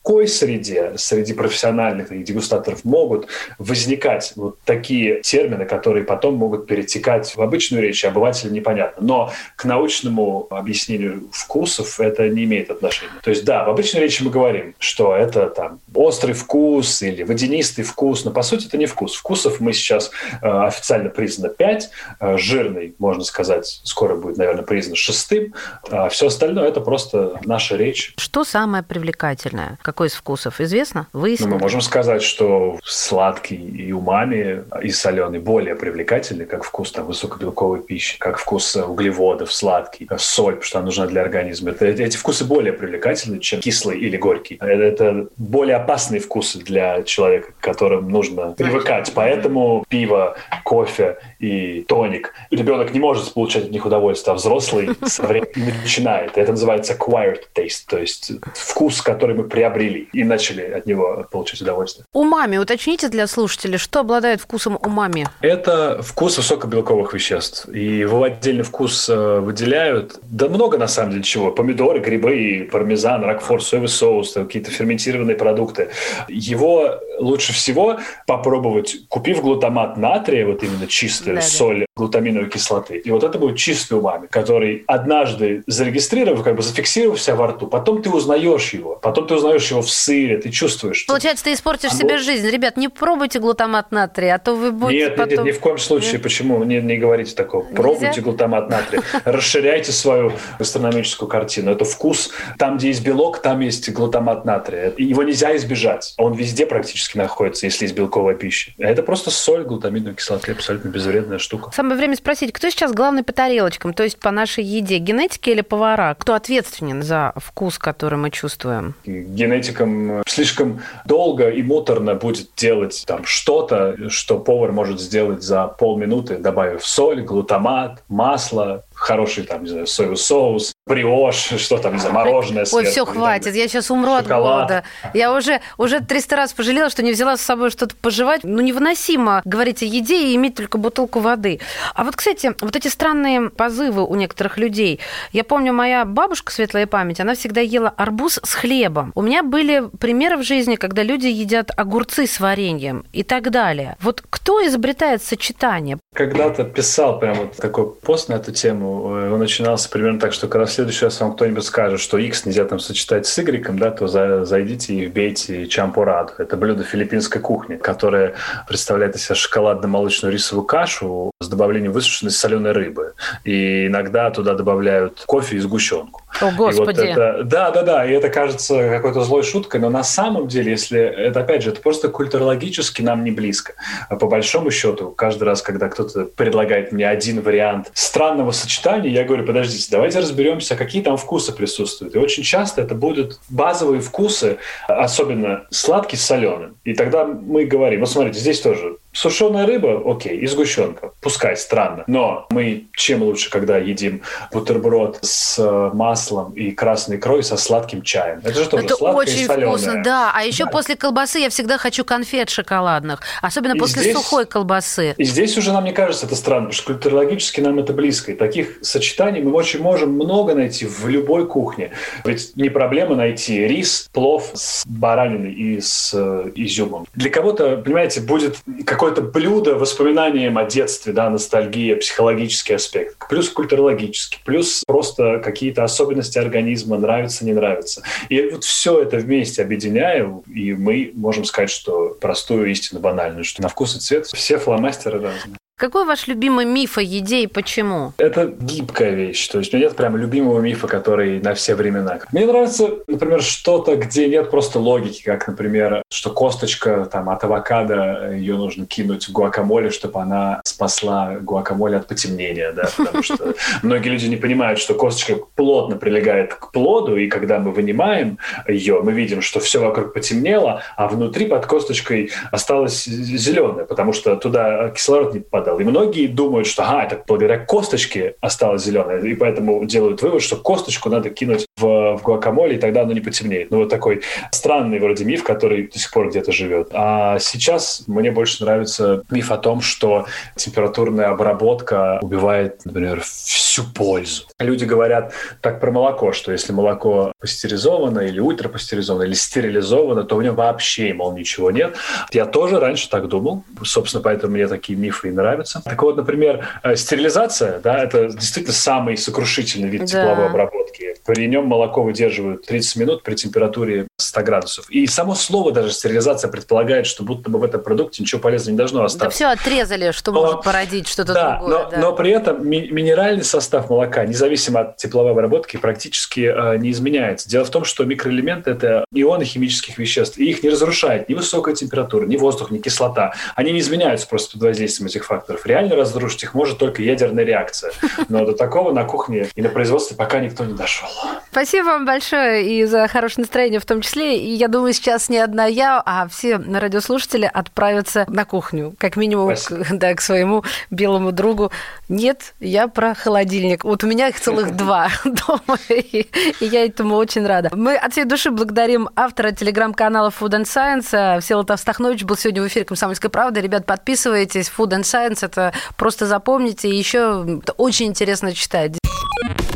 такой 0.06 0.28
среде, 0.28 0.94
среди 0.98 1.34
профессиональных 1.34 2.10
дегустаторов 2.24 2.86
могут 2.86 3.28
возникать 3.58 4.34
вот 4.36 4.60
такие 4.64 5.22
термины, 5.24 5.66
которые 5.66 6.06
потом 6.06 6.36
могут 6.36 6.68
перетекать 6.68 7.36
в 7.36 7.42
обычную 7.42 7.82
речь, 7.82 8.04
и 8.04 8.08
обывателю 8.08 8.52
непонятно. 8.52 9.04
Но 9.04 9.32
к 9.56 9.66
научному 9.66 10.46
объяснению 10.52 11.28
вкусов 11.32 12.00
это 12.00 12.30
не 12.30 12.44
имеет 12.44 12.70
отношения. 12.70 13.14
То 13.24 13.32
есть, 13.32 13.46
да, 13.46 13.64
в 13.64 13.70
обычной 13.72 14.02
речи 14.02 14.22
мы 14.22 14.30
говорим, 14.30 14.76
что 14.78 15.16
это 15.16 15.48
там 15.48 15.80
острый 15.96 16.34
вкус 16.34 17.02
или 17.02 17.24
водянистый 17.24 17.84
вкус, 17.84 18.26
но 18.26 18.32
по 18.32 18.44
сути 18.44 18.68
это 18.68 18.78
не 18.78 18.86
вкус. 18.86 19.16
Вкусов 19.16 19.60
мы 19.60 19.74
сейчас 19.74 20.12
э, 20.44 20.48
официально 20.48 21.10
признано 21.10 21.50
5, 21.52 21.90
э, 22.20 22.38
жирный, 22.38 22.94
можно 23.00 23.24
сказать, 23.24 23.82
скоро 23.84 24.16
будет, 24.16 24.38
наверное, 24.38 24.64
признан 24.64 24.96
шестым, 24.96 25.56
а 25.90 26.10
все 26.10 26.28
остальное 26.28 26.68
это 26.68 26.80
просто 26.80 27.40
наша 27.44 27.76
речь. 27.76 28.14
Что 28.18 28.44
самое 28.44 28.84
привлекательное? 28.84 29.80
Какой 29.96 30.08
из 30.08 30.14
вкусов? 30.16 30.60
Известно? 30.60 31.08
Ну, 31.14 31.22
Выяснилось? 31.22 31.54
мы 31.54 31.60
можем 31.60 31.80
сказать, 31.80 32.22
что 32.22 32.78
сладкий 32.84 33.56
и 33.56 33.94
умами, 33.94 34.66
и 34.84 34.90
соленый 34.90 35.40
более 35.40 35.74
привлекательны, 35.76 36.44
как 36.44 36.66
вкус 36.66 36.92
там, 36.92 37.06
высокобелковой 37.06 37.80
пищи, 37.82 38.20
как 38.20 38.38
вкус 38.38 38.76
э, 38.76 38.84
углеводов, 38.84 39.54
сладкий, 39.54 40.06
э, 40.10 40.18
соль, 40.18 40.56
потому 40.56 40.64
что 40.66 40.80
она 40.80 40.86
нужна 40.88 41.08
для 41.08 41.22
организма. 41.22 41.72
Это, 41.72 41.86
эти 41.86 42.18
вкусы 42.18 42.44
более 42.44 42.74
привлекательны, 42.74 43.40
чем 43.40 43.62
кислый 43.62 43.98
или 43.98 44.18
горький. 44.18 44.56
Это, 44.60 44.84
это 44.84 45.28
более 45.38 45.78
опасные 45.78 46.20
вкусы 46.20 46.60
для 46.60 47.04
человека, 47.04 47.54
к 47.58 47.64
которым 47.64 48.10
нужно 48.10 48.52
привыкать. 48.52 49.14
Поэтому 49.16 49.86
пиво, 49.88 50.36
кофе 50.66 51.20
и 51.40 51.86
тоник. 51.88 52.34
Ребенок 52.52 52.94
не 52.94 53.00
может 53.00 53.34
получать 53.34 53.64
от 53.64 53.72
них 53.72 53.86
удовольствие, 53.86 54.34
а 54.34 54.36
взрослый 54.36 54.90
со 55.06 55.24
временем 55.24 55.74
начинает. 55.82 56.38
Это 56.38 56.52
называется 56.52 56.98
acquired 57.00 57.44
taste, 57.56 57.86
то 57.88 57.98
есть 57.98 58.34
вкус, 58.56 59.02
который 59.02 59.38
мы 59.38 59.46
приобрели 59.46 59.85
и 59.90 60.24
начали 60.24 60.62
от 60.62 60.86
него 60.86 61.26
получать 61.32 61.62
удовольствие. 61.62 62.06
Умами. 62.14 62.58
Уточните 62.58 63.10
для 63.10 63.28
слушателей, 63.28 63.78
что 63.78 64.02
обладает 64.02 64.42
вкусом 64.42 64.78
умами? 64.84 65.28
Это 65.42 66.02
вкус 66.02 66.38
высокобелковых 66.38 67.14
веществ. 67.14 67.68
И 67.70 67.98
его 68.00 68.24
отдельный 68.24 68.64
вкус 68.64 69.10
э, 69.10 69.40
выделяют. 69.40 70.20
Да 70.24 70.48
много, 70.50 70.78
на 70.78 70.88
самом 70.88 71.12
деле, 71.12 71.24
чего. 71.24 71.52
Помидоры, 71.52 72.00
грибы, 72.00 72.68
пармезан, 72.72 73.24
ракфор, 73.24 73.64
соевый 73.64 73.90
соус, 73.90 74.34
какие-то 74.34 74.72
ферментированные 74.72 75.36
продукты. 75.36 75.90
Его 76.28 77.00
лучше 77.20 77.54
всего 77.54 78.00
попробовать, 78.28 79.08
купив 79.10 79.42
глутамат 79.42 79.98
натрия, 79.98 80.46
вот 80.46 80.64
именно 80.64 80.88
чистую 80.88 81.36
Да-да. 81.36 81.48
соль 81.48 81.86
глутаминовой 81.96 82.50
кислоты. 82.50 82.98
И 82.98 83.12
вот 83.12 83.24
это 83.24 83.38
будет 83.38 83.58
чистый 83.58 83.98
умами, 83.98 84.28
который 84.28 84.84
однажды 84.88 85.64
зарегистрировав, 85.68 86.44
как 86.44 86.56
бы 86.56 86.62
зафиксировав 86.62 87.22
себя 87.22 87.36
во 87.36 87.48
рту, 87.48 87.68
потом 87.68 88.02
ты 88.02 88.10
узнаешь 88.10 88.74
его. 88.74 88.96
Потом 89.02 89.28
ты 89.28 89.36
узнаешь 89.36 89.70
его 89.72 89.75
в 89.82 89.90
сыре, 89.90 90.38
ты 90.38 90.50
чувствуешь, 90.50 90.98
что 90.98 91.08
Получается, 91.14 91.44
ты 91.44 91.54
испортишь 91.54 91.92
Оно- 91.92 92.00
себе 92.00 92.18
жизнь. 92.18 92.48
Ребят, 92.48 92.78
не 92.78 92.90
пробуйте 92.90 93.40
глутамат 93.40 93.92
натрия, 93.92 94.36
а 94.36 94.40
то 94.40 94.56
вы 94.56 94.72
будете 94.72 95.00
Нет, 95.00 95.10
нет, 95.10 95.18
нет, 95.18 95.30
потом... 95.30 95.46
ни 95.46 95.52
в 95.52 95.60
коем 95.60 95.78
случае. 95.78 96.20
Почему? 96.20 96.64
Не, 96.64 96.82
не 96.82 96.98
говорите 96.98 97.36
такого. 97.36 97.64
Пробуйте 97.64 98.22
глутамат 98.22 98.70
натрия. 98.70 99.02
Расширяйте 99.26 99.92
свою 99.92 100.34
гастрономическую 100.60 101.28
картину. 101.30 101.72
Это 101.72 101.86
вкус. 101.86 102.32
Там, 102.58 102.78
где 102.78 102.90
есть 102.90 103.04
белок, 103.04 103.42
там 103.42 103.60
есть 103.62 103.90
глутамат 103.92 104.46
натрия. 104.46 104.94
Его 104.98 105.24
нельзя 105.24 105.56
избежать. 105.58 106.14
Он 106.18 106.34
везде 106.34 106.66
практически 106.66 107.18
находится, 107.18 107.66
если 107.66 107.86
есть 107.86 107.96
белковая 107.96 108.36
пища. 108.36 108.72
Это 108.78 109.04
просто 109.04 109.32
соль, 109.32 109.64
глутаминовой 109.64 110.16
кислоты. 110.16 110.52
Абсолютно 110.52 110.90
безвредная 110.90 111.38
штука. 111.40 111.72
Самое 111.74 111.98
время 111.98 112.16
спросить, 112.16 112.52
кто 112.54 112.70
сейчас 112.70 112.94
главный 112.94 113.24
по 113.24 113.34
тарелочкам, 113.34 113.94
то 113.94 114.04
есть 114.04 114.20
по 114.20 114.32
нашей 114.32 114.64
еде, 114.64 114.98
генетики 114.98 115.50
или 115.50 115.62
повара? 115.62 116.16
Кто 116.20 116.34
ответственен 116.34 117.04
за 117.04 117.34
вкус, 117.36 117.78
который 117.78 118.18
мы 118.18 118.32
чувствуем? 118.32 118.96
И 119.04 119.12
Генетикам 119.56 120.24
слишком 120.28 120.82
долго 121.06 121.50
и 121.50 121.64
муторно 121.64 122.16
будет 122.16 122.50
делать 122.58 123.04
там 123.08 123.24
что-то, 123.26 124.10
что 124.10 124.38
повар 124.38 124.72
может 124.72 125.00
сделать 125.00 125.44
за 125.44 125.68
полминуты, 125.68 126.38
добавив 126.38 126.86
соль, 126.86 127.22
глутамат, 127.22 128.04
масло, 128.10 128.84
хороший 129.06 129.44
там, 129.44 129.64
не 129.64 129.70
знаю, 129.70 129.88
соевый 129.88 130.18
соус, 130.18 130.74
бриош, 130.88 131.36
что 131.58 131.78
там, 131.78 131.94
не 131.94 132.00
знаю, 132.00 132.16
мороженое 132.16 132.64
Ой, 132.64 132.66
сверху 132.66 132.90
все, 132.90 133.02
и 133.02 133.06
так 133.06 133.14
хватит, 133.14 133.56
я 133.56 133.68
сейчас 133.68 133.92
умру 133.92 134.14
от 134.14 134.24
Шоколад. 134.24 134.68
голода. 134.68 134.84
Я 135.14 135.34
уже, 135.34 135.62
уже 135.78 136.00
300 136.00 136.36
раз 136.36 136.54
пожалела, 136.54 136.90
что 136.90 137.04
не 137.04 137.12
взяла 137.12 137.38
с 137.38 137.42
собой 137.42 137.70
что-то 137.70 137.96
пожевать. 137.96 138.42
Ну, 138.44 138.62
невыносимо 138.62 139.42
говорить 139.46 139.84
о 139.84 139.86
еде 139.86 140.30
и 140.30 140.36
иметь 140.36 140.56
только 140.56 140.78
бутылку 140.78 141.20
воды. 141.20 141.60
А 141.94 142.04
вот, 142.04 142.16
кстати, 142.16 142.54
вот 142.60 142.76
эти 142.76 142.88
странные 142.88 143.50
позывы 143.50 144.04
у 144.04 144.16
некоторых 144.16 144.58
людей. 144.58 145.00
Я 145.32 145.44
помню, 145.44 145.72
моя 145.74 146.04
бабушка, 146.06 146.52
светлая 146.52 146.88
память, 146.88 147.20
она 147.20 147.36
всегда 147.36 147.62
ела 147.62 147.94
арбуз 147.96 148.40
с 148.44 148.54
хлебом. 148.54 149.12
У 149.14 149.22
меня 149.22 149.44
были 149.44 149.84
примеры 150.00 150.38
в 150.38 150.44
жизни, 150.44 150.76
когда 150.76 151.04
люди 151.04 151.28
едят 151.28 151.72
огурцы 151.78 152.26
с 152.26 152.40
вареньем 152.40 153.06
и 153.14 153.24
так 153.24 153.52
далее. 153.52 153.98
Вот 154.02 154.24
кто 154.28 154.66
изобретает 154.66 155.24
сочетание? 155.24 155.98
Когда-то 156.14 156.64
писал 156.64 157.20
прям 157.20 157.36
вот 157.36 157.56
такой 157.58 157.92
пост 157.92 158.30
на 158.30 158.36
эту 158.36 158.52
тему. 158.52 158.95
Э, 159.04 159.32
Он 159.34 159.40
начинался 159.40 159.90
примерно 159.90 160.20
так, 160.20 160.34
что 160.34 160.48
когда 160.48 160.66
в 160.66 160.72
следующий 160.72 161.06
раз 161.06 161.20
вам 161.20 161.34
кто-нибудь 161.34 161.64
скажет, 161.64 162.00
что 162.00 162.18
X 162.18 162.46
нельзя 162.46 162.66
там 162.66 162.80
сочетать 162.80 163.26
с 163.28 163.38
Y, 163.38 163.78
да, 163.78 163.92
то 163.92 164.08
за- 164.08 164.46
зайдите 164.46 164.94
и 164.94 165.06
вбейте 165.06 165.68
чампураду. 165.68 166.34
Это 166.38 166.58
блюдо 166.58 166.84
филиппинской 166.84 167.42
кухни, 167.42 167.76
которое 167.76 168.36
представляет 168.68 169.16
из 169.16 169.26
себя 169.26 169.36
шоколадно-молочную 169.36 170.32
рисовую 170.32 170.66
кашу 170.66 171.32
с 171.42 171.48
добавлением 171.48 171.92
высушенной 171.92 172.32
соленой 172.32 172.72
рыбы. 172.72 173.14
И 173.44 173.88
иногда 173.88 174.30
туда 174.32 174.54
добавляют 174.54 175.24
кофе 175.26 175.58
и 175.58 175.60
сгущенку. 175.60 176.22
О, 176.42 176.48
И 176.50 176.52
вот 176.52 176.58
Господи. 176.58 177.02
это- 177.02 177.44
да, 177.44 177.72
да, 177.72 177.82
да, 177.84 178.06
и 178.06 178.12
это 178.12 178.30
кажется 178.30 178.90
какой-то 178.90 179.22
злой 179.22 179.44
шуткой, 179.44 179.80
но 179.80 179.90
на 179.90 180.04
самом 180.04 180.48
деле, 180.48 180.72
если 180.72 181.00
это, 181.00 181.40
опять 181.42 181.64
же, 181.64 181.70
это 181.72 181.82
просто 181.82 182.10
культурологически 182.10 183.02
нам 183.02 183.24
не 183.24 183.32
близко. 183.32 183.74
А 184.10 184.16
по 184.16 184.28
большому 184.28 184.72
счету, 184.72 185.12
каждый 185.12 185.44
раз, 185.46 185.62
когда 185.62 185.88
кто-то 185.90 186.26
предлагает 186.26 186.92
мне 186.92 187.08
один 187.08 187.42
вариант 187.42 187.90
странного 187.94 188.52
сочетания, 188.52 188.85
я 188.86 189.24
говорю, 189.24 189.46
подождите, 189.46 189.88
давайте 189.92 190.20
разберемся, 190.20 190.76
какие 190.76 191.02
там 191.02 191.18
вкусы 191.18 191.52
присутствуют. 191.52 192.16
И 192.16 192.20
очень 192.20 192.44
часто 192.44 192.82
это 192.82 192.96
будут 192.96 193.40
базовые 193.50 194.02
вкусы, 194.02 194.58
особенно 194.88 195.66
сладкий 195.72 196.18
с 196.18 196.26
соленым. 196.26 196.78
И 196.84 196.94
тогда 196.94 197.26
мы 197.26 197.66
говорим, 197.66 198.02
ну 198.02 198.06
смотрите, 198.06 198.40
здесь 198.40 198.62
тоже 198.62 198.98
Сушеная 199.20 199.66
рыба, 199.66 200.02
окей, 200.06 200.38
и 200.38 200.46
сгущенка. 200.46 201.12
Пускай, 201.22 201.56
странно. 201.56 202.04
Но 202.08 202.46
мы 202.50 202.88
чем 202.94 203.24
лучше, 203.24 203.50
когда 203.50 203.78
едим 203.78 204.22
бутерброд 204.52 205.20
с 205.22 205.58
э, 205.58 205.90
маслом 205.96 206.52
и 206.52 206.72
красной 206.72 207.16
икрой 207.16 207.42
со 207.42 207.56
сладким 207.56 208.02
чаем. 208.02 208.40
Это 208.44 208.54
же 208.64 208.70
тоже 208.70 208.84
Это 208.86 208.96
сладкое 208.98 209.26
и 209.26 209.30
очень 209.30 209.46
соленое. 209.46 209.70
вкусно, 209.70 210.04
да. 210.04 210.32
А 210.36 210.44
еще 210.44 210.66
Да. 210.66 210.72
после 210.72 210.98
колбасы 210.98 211.40
я 211.40 211.50
всегда 211.50 211.78
хочу 211.78 212.04
конфет 212.04 212.50
шоколадных, 212.50 213.22
особенно 213.42 213.76
И 213.76 213.80
после 213.80 214.02
здесь- 214.02 214.16
сухой 214.18 214.46
колбасы. 214.46 215.14
И 215.18 215.24
здесь 215.24 215.58
уже 215.58 215.72
нам 215.72 215.86
не 215.86 215.94
кажется 215.94 216.26
это 216.26 216.36
странно, 216.36 216.68
потому 216.68 216.74
что 216.74 216.86
культурологически 216.94 217.62
нам 217.62 217.80
это 217.80 217.94
близко. 217.94 218.34
И 218.34 218.36
таких 218.36 218.80
сочетаний 218.82 219.42
мы 219.42 219.54
очень 219.54 219.82
можем 219.82 220.12
много 220.12 220.56
найти 220.56 220.86
в 220.86 221.08
любой 221.08 221.48
кухне. 221.48 221.92
Ведь 222.26 222.52
не 222.58 222.68
проблема 222.68 223.16
найти 223.16 223.66
рис, 223.66 224.10
плов 224.12 224.52
с 224.54 224.86
бараниной 224.86 225.54
и 225.54 225.80
с 225.80 226.12
э, 226.14 226.52
изюмом. 226.56 227.06
Для 227.14 227.30
кого-то, 227.30 227.78
понимаете, 227.78 228.20
будет 228.20 228.58
какое-то 229.06 229.22
блюдо 229.22 229.76
воспоминанием 229.76 230.58
о 230.58 230.66
детстве, 230.66 231.14
да, 231.14 231.30
ностальгия, 231.30 231.96
психологический 231.96 232.74
аспект. 232.74 233.16
Плюс 233.30 233.50
культурологический, 233.50 234.40
плюс 234.44 234.84
просто 234.88 235.40
какие-то 235.40 235.84
особенности 235.84 236.40
организма, 236.40 236.98
нравится, 236.98 237.46
не 237.46 237.54
нравится. 237.54 238.02
И 238.30 238.50
вот 238.50 238.64
все 238.64 239.02
это 239.02 239.18
вместе 239.18 239.62
объединяем, 239.62 240.40
и 240.52 240.74
мы 240.74 241.12
можем 241.14 241.46
сказать, 241.46 241.70
что 241.70 242.18
простую 242.20 242.72
истину 242.72 243.00
банальную, 243.00 243.44
что 243.44 243.62
на 243.62 243.70
вкус 243.70 243.96
и 243.96 244.00
цвет 244.00 244.26
все 244.26 244.58
фломастеры 244.58 245.22
разные. 245.22 245.58
Какой 245.78 246.06
ваш 246.06 246.28
любимый 246.28 246.64
миф 246.64 246.98
о 246.98 247.02
еде 247.02 247.42
и 247.42 247.48
почему? 247.48 248.14
Это 248.18 248.46
гибкая 248.46 249.12
вещь. 249.12 249.46
То 249.50 249.60
есть 249.60 249.74
у 249.74 249.78
меня 249.78 249.88
нет 249.88 249.98
прям 249.98 250.16
любимого 250.16 250.62
мифа, 250.62 250.88
который 250.88 251.42
на 251.42 251.54
все 251.54 251.76
времена. 251.76 252.20
Мне 252.32 252.46
нравится, 252.46 252.92
например, 253.08 253.42
что-то, 253.42 253.98
где 253.98 254.30
нет 254.30 254.50
просто 254.50 254.80
логики, 254.80 255.22
как, 255.24 255.50
например, 255.50 256.02
что 256.10 256.30
косточка 256.30 257.06
там, 257.12 257.30
от 257.30 257.44
авокадо, 257.44 258.32
ее 258.32 258.56
нужно 258.56 258.86
кинуть 258.86 259.28
в 259.28 259.34
гуакамоле, 259.34 259.90
чтобы 259.90 260.22
она 260.22 260.62
спасла 260.64 261.36
гуакамоле 261.42 261.98
от 261.98 262.08
потемнения. 262.08 262.72
Да? 262.72 262.88
Потому 262.96 263.22
что 263.22 263.54
многие 263.84 264.08
люди 264.08 264.28
не 264.28 264.38
понимают, 264.38 264.80
что 264.80 264.94
косточка 264.94 265.36
плотно 265.56 265.98
прилегает 265.98 266.54
к 266.54 266.72
плоду, 266.72 267.18
и 267.18 267.28
когда 267.28 267.60
мы 267.60 267.72
вынимаем 267.72 268.38
ее, 268.66 269.02
мы 269.02 269.12
видим, 269.12 269.42
что 269.42 269.60
все 269.60 269.82
вокруг 269.82 270.14
потемнело, 270.14 270.84
а 270.96 271.10
внутри 271.10 271.48
под 271.48 271.66
косточкой 271.66 272.32
осталось 272.50 273.04
зеленое, 273.04 273.86
потому 273.86 274.14
что 274.14 274.38
туда 274.38 274.90
кислород 274.92 275.34
не 275.34 275.42
попадал. 275.66 275.80
И 275.80 275.84
многие 275.84 276.28
думают, 276.28 276.68
что 276.68 276.84
ага, 276.84 277.04
это 277.04 277.24
благодаря 277.28 277.58
косточке 277.58 278.36
осталось 278.42 278.84
зеленое, 278.84 279.22
и 279.30 279.36
поэтому 279.36 279.86
делают 279.86 280.22
вывод, 280.22 280.42
что 280.42 280.56
косточку 280.56 281.10
надо 281.10 281.30
кинуть 281.30 281.66
в, 281.78 282.18
в 282.18 282.22
гуакамоле, 282.22 282.76
и 282.76 282.80
тогда 282.80 283.02
оно 283.02 283.14
не 283.14 283.22
потемнеет. 283.22 283.72
Ну, 283.72 283.80
вот 283.80 283.90
такой 283.90 284.22
странный 284.52 285.00
вроде 285.00 285.26
миф, 285.26 285.44
который 285.44 285.88
до 285.88 286.00
сих 286.00 286.12
пор 286.12 286.30
где-то 286.30 286.52
живет. 286.52 286.90
А 286.92 287.40
сейчас 287.40 288.04
мне 288.08 288.32
больше 288.32 288.64
нравится 288.64 289.24
миф 289.30 289.52
о 289.52 289.58
том, 289.58 289.82
что 289.82 290.26
температурная 290.56 291.30
обработка 291.30 292.20
убивает, 292.22 292.82
например, 292.86 293.22
всю 293.22 293.84
пользу. 293.84 294.44
Люди 294.60 294.86
говорят 294.86 295.34
так 295.62 295.80
про 295.80 295.92
молоко, 295.92 296.32
что 296.32 296.52
если 296.52 296.72
молоко 296.72 297.32
пастеризовано 297.40 298.20
или 298.20 298.40
ультрапастеризовано, 298.40 299.24
или 299.24 299.34
стерилизовано, 299.34 300.24
то 300.24 300.36
в 300.36 300.44
нем 300.44 300.56
вообще, 300.56 301.14
мол, 301.14 301.34
ничего 301.34 301.72
нет. 301.72 301.96
Я 302.32 302.46
тоже 302.46 302.80
раньше 302.80 303.10
так 303.10 303.28
думал. 303.28 303.64
Собственно, 303.84 304.24
поэтому 304.24 304.54
мне 304.54 304.68
такие 304.68 304.98
мифы 304.98 305.30
и 305.30 305.32
нравятся. 305.32 305.55
Так 305.64 306.02
вот, 306.02 306.18
например, 306.18 306.68
э, 306.84 306.96
стерилизация, 306.96 307.80
да, 307.80 308.04
это 308.04 308.30
действительно 308.30 308.74
самый 308.74 309.18
сокрушительный 309.18 309.90
вид 309.90 310.02
Да. 310.02 310.08
тепловой 310.08 310.48
обработки. 310.48 311.05
При 311.26 311.48
нем 311.48 311.66
молоко 311.66 312.04
выдерживают 312.04 312.68
30 312.68 312.96
минут 312.98 313.24
при 313.24 313.34
температуре 313.34 314.08
100 314.18 314.42
градусов. 314.44 314.90
И 314.92 315.08
само 315.08 315.34
слово 315.34 315.72
даже 315.72 315.92
стерилизация 315.92 316.52
предполагает, 316.52 317.08
что 317.08 317.24
будто 317.24 317.50
бы 317.50 317.58
в 317.58 317.64
этом 317.64 317.82
продукте 317.82 318.22
ничего 318.22 318.40
полезного 318.40 318.74
не 318.74 318.78
должно 318.78 319.00
Да 319.00 319.06
остаться. 319.06 319.30
все 319.36 319.48
отрезали, 319.48 320.12
что 320.12 320.32
Но- 320.32 320.42
может 320.42 320.62
породить 320.64 321.08
что-то 321.08 321.34
Да, 321.34 321.58
другое. 321.58 321.84
но, 321.86 321.90
да. 321.90 321.98
но 321.98 322.14
при 322.14 322.30
этом 322.32 322.70
ми- 322.70 322.90
минеральный 322.92 323.44
состав 323.44 323.90
молока, 323.90 324.24
независимо 324.26 324.82
от 324.82 324.98
тепловой 324.98 325.32
обработки, 325.32 325.78
практически 325.78 326.42
э, 326.42 326.78
не 326.78 326.92
изменяется. 326.92 327.50
Дело 327.50 327.66
в 327.66 327.72
том, 327.72 327.86
что 327.86 328.04
микроэлементы– 328.06 328.70
это 328.72 329.04
ионы 329.12 329.46
химических 329.46 329.98
веществ, 329.98 330.38
и 330.38 330.48
их 330.48 330.62
не 330.62 330.70
разрушает 330.70 331.28
ни 331.28 331.34
высокая 331.34 331.74
температура, 331.74 332.26
ни 332.28 332.38
воздух, 332.38 332.70
ни 332.70 332.78
кислота. 332.78 333.34
Они 333.56 333.72
не 333.72 333.80
изменяются 333.80 334.28
просто 334.28 334.54
под 334.54 334.62
воздействием 334.68 335.08
этих 335.08 335.26
факторов. 335.26 335.66
Реально 335.66 335.96
разрушить 335.96 336.44
их 336.44 336.54
может 336.54 336.78
только 336.78 337.02
ядерная 337.02 337.44
реакция. 337.46 337.92
Но 338.30 338.46
до 338.46 338.54
такого 338.54 338.92
на 338.94 339.06
кухне 339.06 339.48
и 339.56 339.62
на 339.64 339.70
производстве 339.70 340.16
пока 340.16 340.40
никто 340.40 340.64
не 340.66 340.74
дошел. 340.74 341.10
Спасибо 341.56 341.86
вам 341.86 342.06
большое 342.06 342.68
и 342.68 342.84
за 342.84 343.08
хорошее 343.08 343.44
настроение 343.44 343.80
в 343.80 343.86
том 343.86 344.02
числе. 344.02 344.38
И 344.38 344.50
я 344.56 344.68
думаю, 344.68 344.92
сейчас 344.92 345.30
не 345.30 345.38
одна 345.38 345.66
я, 345.66 346.04
а 346.06 346.28
все 346.28 346.58
радиослушатели 346.58 347.50
отправятся 347.52 348.26
на 348.28 348.44
кухню. 348.44 348.94
Как 349.00 349.16
минимум, 349.16 349.56
к, 349.56 349.88
да, 349.92 350.14
к 350.16 350.20
своему 350.20 350.66
белому 350.92 351.32
другу. 351.32 351.72
Нет, 352.10 352.56
я 352.60 352.90
про 352.90 353.16
холодильник. 353.16 353.86
Вот 353.86 354.04
у 354.04 354.08
меня 354.08 354.28
их 354.28 354.40
целых 354.40 354.76
два 354.76 355.10
дома, 355.24 355.80
и, 355.90 356.28
и 356.60 356.66
я 356.66 356.86
этому 356.86 357.16
очень 357.16 357.46
рада. 357.46 357.70
Мы 357.74 357.96
от 357.96 358.12
всей 358.12 358.26
души 358.26 358.52
благодарим 358.52 359.08
автора 359.16 359.52
телеграм-канала 359.52 360.34
Food 360.38 360.62
and 360.62 360.66
Science. 360.66 361.40
Всеволод 361.40 361.72
Австахнович 361.72 362.24
был 362.24 362.36
сегодня 362.36 362.64
в 362.64 362.68
эфире 362.68 362.84
«Комсомольской 362.84 363.30
правды». 363.30 363.62
Ребят, 363.62 363.86
подписывайтесь. 363.86 364.70
Food 364.78 364.90
and 364.90 365.04
Science– 365.04 365.40
это 365.42 365.72
просто 365.96 366.26
запомните. 366.26 366.90
И 366.90 366.96
еще 366.98 367.46
это 367.64 367.72
очень 367.74 368.08
интересно 368.08 368.54
читать. 368.54 368.98